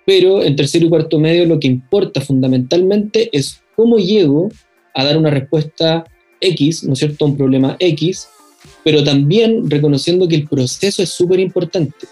pero 0.07 0.43
en 0.43 0.57
tercero 0.57 0.87
y 0.87 0.89
cuarto 0.89 1.19
medio 1.19 1.47
lo 1.47 1.59
que 1.59 1.69
importa 1.69 2.21
fundamentalmente 2.21 3.31
es 3.33 3.63
cómo 3.77 3.97
llego 3.97 4.51
a 4.95 5.05
dar 5.05 5.17
una 5.17 5.31
respuesta 5.31 6.05
X, 6.41 6.85
¿no 6.85 6.93
es 6.93 6.99
cierto?, 6.99 7.25
un 7.25 7.37
problema 7.37 7.77
X, 7.79 8.29
pero 8.83 9.03
también 9.03 9.69
reconociendo 9.71 10.29
que 10.29 10.37
el 10.37 10.49
proceso 10.49 11.03
es 11.03 11.09
súper 11.11 11.41
importante. 11.41 12.07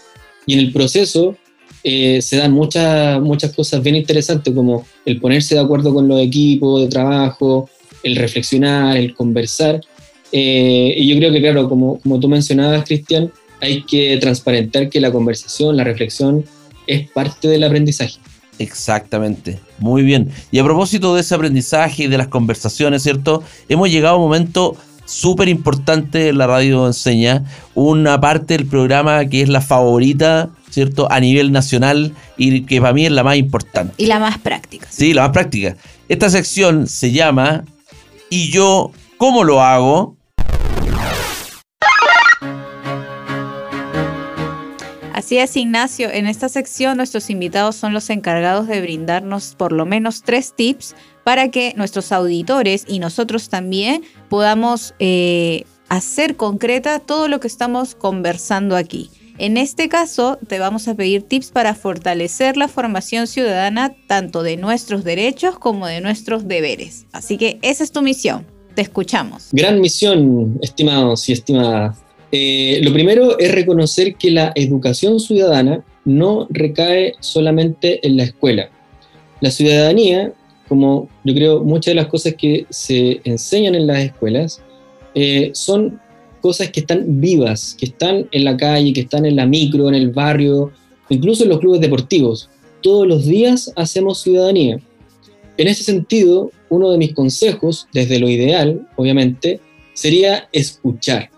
Y 0.45 0.53
en 0.53 0.59
el 0.59 0.73
proceso 0.73 1.37
eh, 1.83 2.21
se 2.21 2.37
dan 2.37 2.51
muchas, 2.51 3.21
muchas 3.21 3.53
cosas 3.53 3.83
bien 3.83 3.95
interesantes, 3.95 4.53
como 4.53 4.85
el 5.05 5.19
ponerse 5.19 5.55
de 5.55 5.61
acuerdo 5.61 5.93
con 5.93 6.07
los 6.07 6.21
equipos 6.21 6.81
de 6.81 6.87
trabajo, 6.87 7.69
el 8.03 8.15
reflexionar, 8.15 8.97
el 8.97 9.13
conversar. 9.13 9.81
Eh, 10.31 10.93
y 10.97 11.07
yo 11.07 11.17
creo 11.17 11.31
que, 11.31 11.41
claro, 11.41 11.67
como, 11.67 11.99
como 11.99 12.19
tú 12.19 12.29
mencionabas, 12.29 12.85
Cristian, 12.85 13.31
hay 13.59 13.83
que 13.83 14.17
transparentar 14.17 14.89
que 14.89 14.99
la 14.99 15.11
conversación, 15.11 15.77
la 15.77 15.83
reflexión, 15.83 16.45
es 16.87 17.09
parte 17.09 17.47
del 17.47 17.63
aprendizaje. 17.63 18.19
Exactamente, 18.59 19.59
muy 19.79 20.03
bien. 20.03 20.29
Y 20.51 20.59
a 20.59 20.63
propósito 20.63 21.15
de 21.15 21.21
ese 21.21 21.35
aprendizaje 21.35 22.03
y 22.03 22.07
de 22.07 22.17
las 22.17 22.27
conversaciones, 22.27 23.03
¿cierto? 23.03 23.43
Hemos 23.67 23.89
llegado 23.89 24.15
a 24.15 24.17
un 24.17 24.23
momento 24.23 24.77
súper 25.05 25.49
importante 25.49 26.29
en 26.29 26.37
la 26.37 26.47
radio 26.47 26.87
enseña, 26.87 27.43
una 27.73 28.21
parte 28.21 28.57
del 28.57 28.67
programa 28.67 29.25
que 29.25 29.41
es 29.41 29.49
la 29.49 29.61
favorita, 29.61 30.49
¿cierto? 30.73 31.07
A 31.11 31.19
nivel 31.19 31.51
nacional 31.51 32.13
y 32.35 32.63
que 32.63 32.81
para 32.81 32.93
mí 32.93 33.05
es 33.05 33.11
la 33.11 33.23
más 33.23 33.37
importante. 33.37 33.93
Y 33.97 34.07
la 34.07 34.19
más 34.19 34.39
práctica. 34.39 34.87
Sí, 34.89 35.13
la 35.13 35.21
más 35.23 35.31
práctica. 35.31 35.77
Esta 36.09 36.29
sección 36.29 36.87
se 36.87 37.11
llama 37.11 37.63
¿Y 38.29 38.49
yo 38.49 38.91
cómo 39.17 39.43
lo 39.43 39.61
hago? 39.61 40.17
Así 45.13 45.37
es, 45.37 45.55
Ignacio. 45.55 46.09
En 46.11 46.25
esta 46.25 46.49
sección 46.49 46.97
nuestros 46.97 47.29
invitados 47.29 47.75
son 47.75 47.93
los 47.93 48.09
encargados 48.09 48.67
de 48.67 48.81
brindarnos 48.81 49.53
por 49.55 49.71
lo 49.71 49.85
menos 49.85 50.23
tres 50.23 50.53
tips 50.55 50.95
para 51.23 51.49
que 51.49 51.73
nuestros 51.77 52.11
auditores 52.11 52.83
y 52.87 52.97
nosotros 52.97 53.47
también 53.49 54.03
podamos 54.27 54.95
eh, 54.97 55.65
hacer 55.87 56.35
concreta 56.35 56.97
todo 56.97 57.27
lo 57.27 57.39
que 57.39 57.47
estamos 57.47 57.93
conversando 57.93 58.75
aquí. 58.75 59.11
En 59.39 59.57
este 59.57 59.89
caso, 59.89 60.37
te 60.47 60.59
vamos 60.59 60.87
a 60.87 60.95
pedir 60.95 61.23
tips 61.23 61.51
para 61.51 61.73
fortalecer 61.73 62.55
la 62.55 62.67
formación 62.67 63.25
ciudadana 63.25 63.95
tanto 64.07 64.43
de 64.43 64.57
nuestros 64.57 65.03
derechos 65.03 65.57
como 65.57 65.87
de 65.87 66.01
nuestros 66.01 66.47
deberes. 66.47 67.07
Así 67.11 67.37
que 67.37 67.57
esa 67.63 67.83
es 67.83 67.91
tu 67.91 68.01
misión. 68.01 68.45
Te 68.75 68.81
escuchamos. 68.81 69.49
Gran 69.51 69.81
misión, 69.81 70.59
estimados 70.61 71.27
y 71.29 71.33
estimadas. 71.33 71.97
Eh, 72.31 72.79
lo 72.83 72.93
primero 72.93 73.37
es 73.39 73.51
reconocer 73.51 74.15
que 74.15 74.31
la 74.31 74.51
educación 74.55 75.19
ciudadana 75.19 75.83
no 76.05 76.47
recae 76.49 77.13
solamente 77.19 78.05
en 78.05 78.17
la 78.17 78.23
escuela. 78.23 78.69
La 79.41 79.51
ciudadanía, 79.51 80.33
como 80.67 81.09
yo 81.23 81.33
creo 81.33 81.63
muchas 81.63 81.91
de 81.91 81.95
las 81.95 82.07
cosas 82.07 82.35
que 82.35 82.65
se 82.69 83.21
enseñan 83.23 83.75
en 83.75 83.87
las 83.87 83.99
escuelas, 83.99 84.61
eh, 85.15 85.51
son 85.53 85.99
cosas 86.43 86.71
que 86.71 86.81
están 86.81 87.21
vivas, 87.21 87.73
que 87.79 87.85
están 87.85 88.27
en 88.33 88.43
la 88.43 88.57
calle, 88.57 88.91
que 88.91 88.99
están 88.99 89.25
en 89.25 89.37
la 89.37 89.45
micro, 89.45 89.87
en 89.87 89.95
el 89.95 90.09
barrio, 90.09 90.73
incluso 91.07 91.43
en 91.43 91.49
los 91.49 91.59
clubes 91.61 91.79
deportivos. 91.79 92.49
todos 92.81 93.07
los 93.07 93.23
días 93.23 93.71
hacemos 93.77 94.21
ciudadanía. 94.21 94.77
En 95.55 95.67
ese 95.69 95.85
sentido, 95.85 96.51
uno 96.67 96.91
de 96.91 96.97
mis 96.97 97.13
consejos, 97.13 97.87
desde 97.93 98.19
lo 98.19 98.27
ideal, 98.27 98.85
obviamente, 98.97 99.61
sería 99.93 100.49
escuchar, 100.51 101.29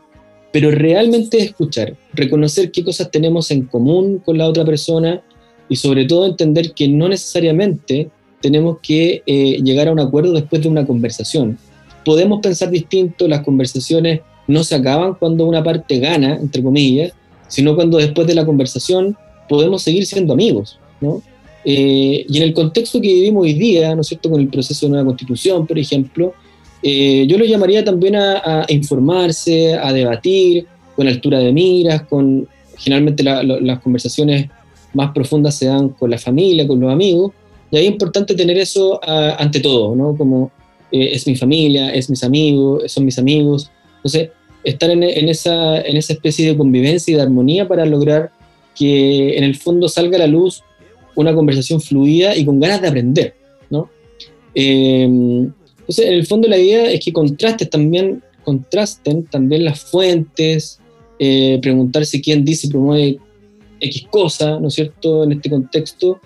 pero 0.52 0.72
realmente 0.72 1.38
escuchar, 1.38 1.96
reconocer 2.13 2.72
qué 2.72 2.84
cosas 2.84 3.12
tenemos 3.12 3.52
en 3.52 3.68
común 3.68 4.24
con 4.26 4.39
la 4.39 4.48
otra 4.48 4.65
persona 4.65 5.22
y 5.70 5.76
sobre 5.76 6.06
todo 6.06 6.26
entender 6.26 6.74
que 6.74 6.88
no 6.88 7.08
necesariamente 7.10 8.10
tenemos 8.41 8.80
que 8.82 9.22
eh, 9.28 9.62
llegar 9.63 9.88
a 9.88 9.91
un 9.91 10.00
acuerdo 10.00 10.34
después 10.34 10.63
de 10.63 10.70
una 10.70 10.88
conversación. 10.88 11.60
Podemos 12.04 12.39
pensar 12.41 12.72
distinto, 12.72 13.28
las 13.28 13.41
conversaciones 13.41 14.22
no 14.47 14.63
se 14.63 14.75
acaban 14.75 15.15
cuando 15.15 15.45
una 15.45 15.63
parte 15.63 15.99
gana, 15.99 16.36
entre 16.36 16.63
comillas, 16.63 17.13
sino 17.47 17.75
cuando 17.75 17.97
después 17.97 18.27
de 18.27 18.36
la 18.36 18.45
conversación 18.45 19.17
podemos 19.47 19.81
seguir 19.84 20.05
siendo 20.05 20.34
amigos, 20.34 20.79
¿no? 21.01 21.21
Eh, 21.63 22.25
y 22.27 22.38
en 22.38 22.43
el 22.43 22.53
contexto 22.53 23.01
que 23.01 23.08
vivimos 23.08 23.43
hoy 23.43 23.53
día, 23.53 23.95
¿no 23.95 24.01
es 24.01 24.08
cierto?, 24.08 24.29
con 24.29 24.39
el 24.39 24.47
proceso 24.49 24.86
de 24.86 24.91
nueva 24.91 25.05
constitución, 25.05 25.65
por 25.65 25.79
ejemplo, 25.79 26.34
eh, 26.84 27.25
yo 27.27 27.38
lo 27.39 27.45
llamaría 27.45 27.84
también 27.84 28.15
a, 28.15 28.65
informarse, 28.69 29.73
a 29.73 29.91
debatir, 29.91 30.67
con 30.95 31.08
altura 31.08 31.39
de 31.39 31.51
miras, 31.51 32.03
con 32.03 32.47
generalmente 32.77 33.23
las 33.23 33.79
conversaciones 33.79 34.47
más 34.93 35.12
profundas 35.12 35.55
se 35.55 35.65
dan 35.65 35.89
con 35.89 36.10
la 36.12 36.17
familia, 36.17 36.67
con 36.67 36.79
los 36.79 36.91
amigos, 36.91 37.31
y 37.71 37.77
ahí 37.77 37.86
es 37.86 37.91
importante 37.91 38.36
tener 38.36 38.58
eso 38.58 38.99
ante 39.03 39.60
todo, 39.60 39.95
¿no? 39.95 40.15
Como 40.15 40.51
eh, 40.91 41.10
es 41.13 41.27
mi 41.27 41.36
familia, 41.36 41.89
es 41.89 42.10
mis 42.10 42.23
amigos, 42.23 42.91
son 42.91 43.05
mis 43.05 43.17
amigos. 43.19 43.71
Entonces, 44.06 44.30
estar 44.63 44.91
en, 44.91 45.02
esa, 45.30 45.80
especie 45.80 46.48
de 46.48 46.56
convivencia 46.56 47.12
y 47.12 47.15
de 47.15 47.24
armonía 47.24 47.68
para 47.68 47.88
lograr 47.88 48.30
que 48.76 49.36
en 49.36 49.44
el 49.44 49.56
fondo 49.56 49.89
salga 49.89 50.18
a 50.18 50.20
la 50.20 50.28
luz 50.28 50.62
una 51.15 51.34
conversación 51.34 51.82
fluida 51.82 52.36
y 52.36 52.46
con 52.46 52.60
ganas 52.60 52.84
de 52.84 52.88
aprender, 52.88 53.34
¿no? 53.72 53.89
Eh, 54.54 55.06
entonces, 55.06 56.06
en 56.06 56.13
el 56.13 56.28
fondo 56.28 56.48
la 56.48 56.60
idea 56.60 56.91
es 56.91 57.04
que 57.04 57.12
contrastes 57.12 57.68
también, 57.68 58.22
contrasten 58.44 59.26
también 59.26 59.65
las 59.65 59.80
fuentes, 59.80 60.80
eh, 61.18 61.58
preguntarse 61.63 62.22
quién 62.22 62.46
dice 62.46 62.68
y 62.68 62.70
promueve 62.70 63.18
X 63.80 64.06
cosa, 64.12 64.60
¿no 64.60 64.68
es 64.68 64.76
cierto?, 64.76 65.24
en 65.24 65.32
este 65.32 65.50
contexto, 65.50 66.20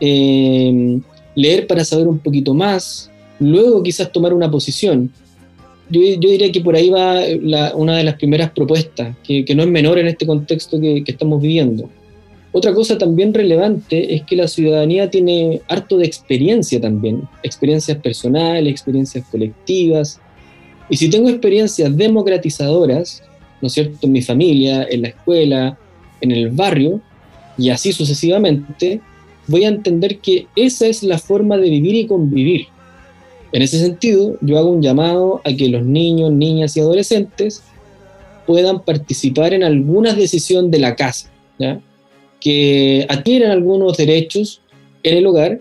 eh, 0.00 1.00
leer 1.34 1.66
para 1.66 1.82
saber 1.82 2.08
un 2.08 2.18
poquito 2.18 2.52
más, 2.52 3.10
luego 3.40 3.82
quizás 3.82 4.12
tomar 4.12 4.34
una 4.34 4.50
posición. 4.50 5.10
Yo, 5.92 6.00
diría 6.00 6.50
que 6.50 6.62
por 6.62 6.74
ahí 6.74 6.88
va 6.88 7.20
una 7.74 7.98
de 7.98 8.04
las 8.04 8.14
primeras 8.14 8.50
propuestas, 8.50 9.14
que, 9.22 9.44
no 9.54 9.62
es 9.62 9.68
menor 9.68 9.98
en 9.98 10.06
este 10.06 10.26
contexto 10.26 10.80
que, 10.80 11.04
que 11.04 11.12
estamos 11.12 11.40
viviendo. 11.40 11.88
Otra 12.52 12.74
cosa 12.74 12.98
también 12.98 13.32
relevante 13.32 14.14
es 14.14 14.22
que 14.24 14.36
la 14.36 14.48
ciudadanía 14.48 15.10
tiene 15.10 15.62
harto 15.68 15.96
de 15.96 16.06
experiencia 16.06 16.80
también, 16.80 17.28
experiencias 17.42 17.98
personales, 17.98 18.70
experiencias 18.70 19.26
colectivas. 19.30 20.20
Y 20.90 20.96
si 20.96 21.08
tengo 21.08 21.30
experiencias 21.30 21.96
democratizadoras, 21.96 23.22
¿no 23.60 23.68
es 23.68 23.72
cierto?, 23.72 23.98
en 24.02 24.12
mi 24.12 24.22
familia, 24.22 24.86
en 24.90 25.02
la 25.02 25.08
escuela, 25.08 25.78
en 26.20 26.30
el 26.30 26.50
barrio, 26.50 27.00
y 27.56 27.70
así 27.70 27.92
sucesivamente, 27.92 29.00
voy 29.46 29.64
a 29.64 29.68
entender 29.68 30.18
que 30.18 30.46
esa 30.56 30.86
es 30.86 31.02
la 31.02 31.18
forma 31.18 31.56
de 31.56 31.70
vivir 31.70 31.94
y 31.94 32.06
convivir. 32.06 32.66
En 33.52 33.62
ese 33.62 33.78
sentido, 33.78 34.36
yo 34.40 34.58
hago 34.58 34.70
un 34.70 34.82
llamado 34.82 35.40
a 35.44 35.54
que 35.54 35.68
los 35.68 35.84
niños, 35.84 36.32
niñas 36.32 36.76
y 36.76 36.80
adolescentes 36.80 37.62
puedan 38.46 38.80
participar 38.80 39.52
en 39.52 39.62
alguna 39.62 40.14
decisión 40.14 40.70
de 40.70 40.78
la 40.78 40.96
casa, 40.96 41.30
que 42.40 43.06
adquieren 43.08 43.50
algunos 43.50 43.96
derechos 43.96 44.60
en 45.02 45.18
el 45.18 45.26
hogar, 45.26 45.60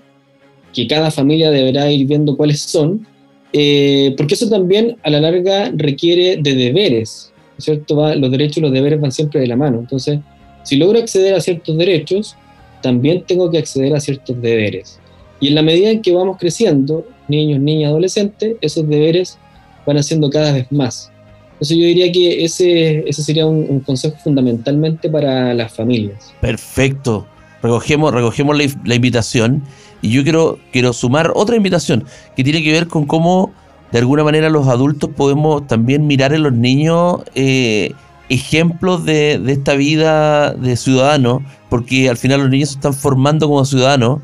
que 0.73 0.87
cada 0.87 1.11
familia 1.11 1.51
deberá 1.51 1.91
ir 1.91 2.07
viendo 2.07 2.37
cuáles 2.37 2.61
son, 2.61 3.05
eh, 3.53 4.13
porque 4.17 4.35
eso 4.35 4.49
también 4.49 4.97
a 5.03 5.09
la 5.09 5.19
larga 5.19 5.71
requiere 5.75 6.37
de 6.37 6.55
deberes, 6.55 7.31
¿cierto? 7.57 8.15
los 8.15 8.31
derechos 8.31 8.57
y 8.57 8.61
los 8.61 8.71
deberes 8.71 9.01
van 9.01 9.11
siempre 9.11 9.41
de 9.41 9.47
la 9.47 9.57
mano. 9.57 9.79
Entonces, 9.79 10.19
si 10.63 10.77
logro 10.77 10.99
acceder 10.99 11.35
a 11.35 11.41
ciertos 11.41 11.77
derechos, 11.77 12.35
también 12.81 13.23
tengo 13.27 13.51
que 13.51 13.57
acceder 13.57 13.93
a 13.93 13.99
ciertos 13.99 14.41
deberes. 14.41 14.99
Y 15.39 15.49
en 15.49 15.55
la 15.55 15.61
medida 15.61 15.89
en 15.89 16.01
que 16.01 16.13
vamos 16.13 16.37
creciendo, 16.39 17.05
niños, 17.31 17.59
niñas, 17.59 17.89
adolescentes, 17.89 18.57
esos 18.61 18.87
deberes 18.87 19.39
van 19.87 19.97
haciendo 19.97 20.29
cada 20.29 20.51
vez 20.51 20.71
más. 20.71 21.11
Entonces 21.53 21.77
yo 21.77 21.85
diría 21.85 22.11
que 22.11 22.43
ese, 22.43 23.07
ese 23.07 23.23
sería 23.23 23.45
un, 23.45 23.79
consejo 23.81 24.15
fundamentalmente 24.23 25.09
para 25.09 25.53
las 25.53 25.71
familias. 25.71 26.33
Perfecto. 26.41 27.27
Recogemos, 27.61 28.11
recogemos 28.13 28.57
la, 28.83 28.95
invitación 28.95 29.63
y 30.01 30.09
yo 30.09 30.23
quiero, 30.23 30.57
quiero 30.71 30.93
sumar 30.93 31.31
otra 31.35 31.55
invitación 31.55 32.05
que 32.35 32.43
tiene 32.43 32.63
que 32.63 32.71
ver 32.71 32.87
con 32.87 33.05
cómo 33.05 33.53
de 33.91 33.99
alguna 33.99 34.23
manera 34.23 34.49
los 34.49 34.67
adultos 34.67 35.11
podemos 35.15 35.67
también 35.67 36.07
mirar 36.07 36.33
en 36.33 36.43
los 36.43 36.53
niños 36.53 37.21
eh, 37.35 37.91
ejemplos 38.29 39.05
de, 39.05 39.39
esta 39.47 39.75
vida 39.75 40.53
de 40.53 40.77
ciudadano, 40.77 41.43
porque 41.69 42.09
al 42.09 42.17
final 42.17 42.41
los 42.41 42.49
niños 42.49 42.69
se 42.69 42.75
están 42.75 42.93
formando 42.93 43.47
como 43.47 43.65
ciudadanos 43.65 44.21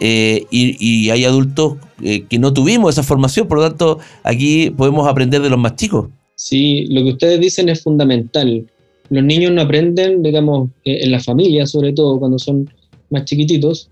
eh, 0.00 0.46
y, 0.50 1.10
hay 1.10 1.24
adultos 1.24 1.74
eh, 2.02 2.24
que 2.28 2.38
no 2.38 2.54
tuvimos 2.54 2.94
esa 2.94 3.02
formación, 3.02 3.46
por 3.46 3.58
lo 3.58 3.68
tanto 3.68 3.98
aquí 4.22 4.70
podemos 4.70 5.06
aprender 5.06 5.42
de 5.42 5.50
los 5.50 5.58
más 5.58 5.76
chicos. 5.76 6.08
Sí, 6.34 6.86
lo 6.86 7.02
que 7.04 7.10
ustedes 7.10 7.38
dicen 7.38 7.68
es 7.68 7.82
fundamental. 7.82 8.66
Los 9.10 9.24
niños 9.24 9.52
no 9.52 9.60
aprenden, 9.60 10.22
digamos, 10.22 10.70
eh, 10.84 11.00
en 11.02 11.10
la 11.10 11.20
familia, 11.20 11.66
sobre 11.66 11.92
todo 11.92 12.18
cuando 12.18 12.38
son 12.38 12.70
más 13.10 13.24
chiquititos, 13.26 13.90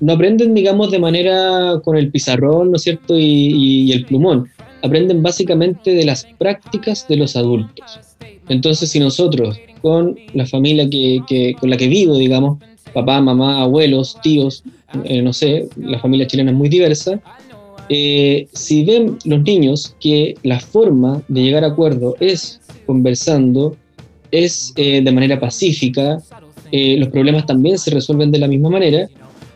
no 0.00 0.12
aprenden, 0.12 0.54
digamos, 0.54 0.90
de 0.90 0.98
manera 0.98 1.80
con 1.82 1.96
el 1.96 2.10
pizarrón, 2.10 2.70
¿no 2.70 2.76
es 2.76 2.82
cierto? 2.82 3.18
Y, 3.18 3.90
el 3.92 4.04
plumón. 4.04 4.48
Aprenden 4.82 5.22
básicamente 5.22 5.92
de 5.92 6.04
las 6.04 6.26
prácticas 6.38 7.08
de 7.08 7.16
los 7.16 7.36
adultos. 7.36 8.00
Entonces, 8.48 8.90
si 8.90 9.00
nosotros, 9.00 9.58
con 9.80 10.16
la 10.34 10.46
familia 10.46 10.88
que, 10.88 11.56
con 11.58 11.70
la 11.70 11.76
que 11.76 11.88
vivo, 11.88 12.16
digamos, 12.16 12.58
papá, 13.00 13.20
mamá, 13.20 13.62
abuelos, 13.62 14.16
tíos, 14.22 14.62
eh, 15.04 15.22
no 15.22 15.32
sé, 15.32 15.68
la 15.76 15.98
familia 15.98 16.26
chilena 16.26 16.50
es 16.50 16.56
muy 16.56 16.68
diversa, 16.68 17.20
eh, 17.88 18.48
si 18.52 18.84
ven 18.84 19.18
los 19.24 19.42
niños 19.42 19.94
que 20.00 20.34
la 20.42 20.60
forma 20.60 21.22
de 21.28 21.42
llegar 21.42 21.64
a 21.64 21.68
acuerdo 21.68 22.16
es 22.20 22.60
conversando, 22.86 23.76
es 24.30 24.72
eh, 24.76 25.00
de 25.02 25.12
manera 25.12 25.40
pacífica, 25.40 26.18
eh, 26.70 26.96
los 26.98 27.08
problemas 27.08 27.46
también 27.46 27.78
se 27.78 27.90
resuelven 27.90 28.30
de 28.30 28.38
la 28.38 28.46
misma 28.46 28.68
manera, 28.68 29.08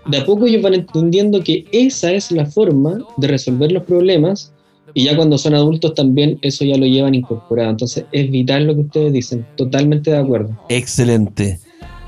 de 0.06 0.16
a 0.16 0.24
poco 0.24 0.46
ellos 0.46 0.62
van 0.62 0.74
entendiendo 0.74 1.42
que 1.42 1.66
esa 1.72 2.12
es 2.12 2.32
la 2.32 2.46
forma 2.46 2.98
de 3.18 3.28
resolver 3.28 3.70
los 3.70 3.84
problemas 3.84 4.52
y 4.94 5.04
ya 5.04 5.16
cuando 5.16 5.38
son 5.38 5.54
adultos 5.54 5.94
también 5.94 6.38
eso 6.42 6.64
ya 6.64 6.76
lo 6.76 6.86
llevan 6.86 7.14
incorporado. 7.14 7.70
Entonces 7.70 8.04
es 8.12 8.30
vital 8.30 8.66
lo 8.66 8.74
que 8.74 8.80
ustedes 8.80 9.12
dicen, 9.12 9.46
totalmente 9.56 10.10
de 10.10 10.18
acuerdo. 10.18 10.58
Excelente. 10.70 11.60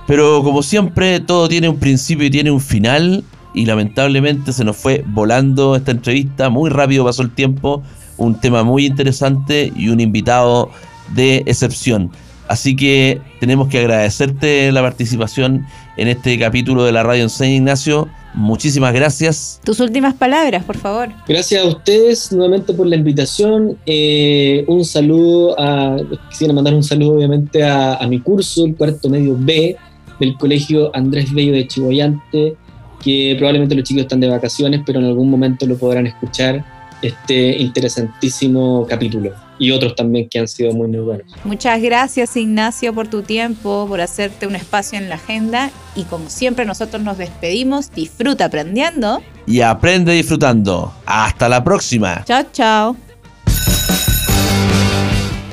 Pero 0.06 0.42
como 0.42 0.62
siempre, 0.62 1.20
todo 1.20 1.48
tiene 1.48 1.68
un 1.68 1.78
principio 1.78 2.26
y 2.26 2.30
tiene 2.30 2.50
un 2.50 2.60
final 2.60 3.24
y 3.54 3.64
lamentablemente 3.66 4.52
se 4.52 4.64
nos 4.64 4.76
fue 4.76 5.04
volando 5.06 5.76
esta 5.76 5.92
entrevista, 5.92 6.50
muy 6.50 6.70
rápido 6.70 7.04
pasó 7.04 7.22
el 7.22 7.30
tiempo, 7.30 7.82
un 8.16 8.38
tema 8.40 8.64
muy 8.64 8.84
interesante 8.84 9.72
y 9.74 9.88
un 9.88 10.00
invitado 10.00 10.70
de 11.14 11.42
excepción. 11.46 12.10
Así 12.46 12.76
que 12.76 13.22
tenemos 13.40 13.68
que 13.68 13.78
agradecerte 13.78 14.70
la 14.70 14.82
participación 14.82 15.64
en 15.96 16.08
este 16.08 16.38
capítulo 16.38 16.84
de 16.84 16.92
la 16.92 17.02
Radio 17.02 17.22
Enseña 17.22 17.54
Ignacio. 17.54 18.06
Muchísimas 18.34 18.92
gracias. 18.92 19.60
Tus 19.64 19.80
últimas 19.80 20.12
palabras, 20.12 20.62
por 20.64 20.76
favor. 20.76 21.08
Gracias 21.26 21.64
a 21.64 21.66
ustedes 21.66 22.32
nuevamente 22.32 22.74
por 22.74 22.86
la 22.86 22.96
invitación. 22.96 23.78
Eh, 23.86 24.64
un 24.66 24.84
saludo 24.84 25.58
a, 25.58 25.96
quisiera 26.28 26.52
mandar 26.52 26.74
un 26.74 26.82
saludo 26.82 27.14
obviamente 27.14 27.62
a, 27.62 27.94
a 27.94 28.06
mi 28.06 28.20
curso, 28.20 28.66
el 28.66 28.74
cuarto 28.74 29.08
medio 29.08 29.36
B 29.38 29.76
del 30.20 30.36
Colegio 30.36 30.90
Andrés 30.94 31.32
Bello 31.32 31.52
de 31.52 31.66
Chihuayante 31.66 32.56
que 33.04 33.34
probablemente 33.36 33.74
los 33.74 33.84
chicos 33.84 34.04
están 34.04 34.20
de 34.20 34.28
vacaciones, 34.28 34.80
pero 34.84 34.98
en 34.98 35.04
algún 35.04 35.30
momento 35.30 35.66
lo 35.66 35.76
podrán 35.76 36.06
escuchar 36.06 36.64
este 37.02 37.58
interesantísimo 37.58 38.86
capítulo 38.88 39.32
y 39.58 39.70
otros 39.70 39.94
también 39.94 40.26
que 40.28 40.38
han 40.38 40.48
sido 40.48 40.72
muy 40.72 40.88
muy 40.88 41.00
buenos. 41.00 41.26
Muchas 41.44 41.80
gracias 41.82 42.34
Ignacio 42.34 42.94
por 42.94 43.08
tu 43.08 43.20
tiempo, 43.20 43.86
por 43.86 44.00
hacerte 44.00 44.46
un 44.46 44.56
espacio 44.56 44.98
en 44.98 45.10
la 45.10 45.16
agenda 45.16 45.70
y 45.94 46.04
como 46.04 46.30
siempre 46.30 46.64
nosotros 46.64 47.02
nos 47.02 47.18
despedimos, 47.18 47.92
disfruta 47.92 48.46
aprendiendo 48.46 49.22
y 49.46 49.60
aprende 49.60 50.12
disfrutando. 50.14 50.94
Hasta 51.04 51.48
la 51.50 51.62
próxima. 51.62 52.24
Chao, 52.24 52.44
chao. 52.52 52.96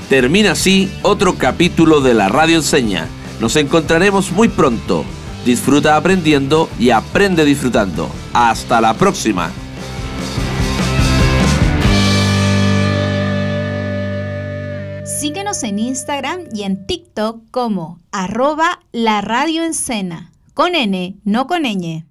Termina 0.07 0.51
así 0.51 0.89
otro 1.03 1.35
capítulo 1.35 1.99
de 1.99 2.13
la 2.13 2.29
Radio 2.29 2.57
Enseña. 2.57 3.07
Nos 3.41 3.55
encontraremos 3.55 4.31
muy 4.31 4.49
pronto. 4.49 5.03
Disfruta 5.43 5.97
aprendiendo 5.97 6.69
y 6.77 6.91
aprende 6.91 7.43
disfrutando. 7.43 8.07
Hasta 8.33 8.79
la 8.79 8.93
próxima. 8.93 9.51
Síguenos 15.03 15.63
en 15.63 15.79
Instagram 15.79 16.41
y 16.53 16.61
en 16.61 16.85
TikTok 16.85 17.49
como 17.49 17.99
arroba 18.11 18.79
la 18.91 19.21
radio 19.21 19.63
Con 20.53 20.75
N, 20.75 21.15
no 21.23 21.47
con 21.47 21.63
ñ. 21.63 22.10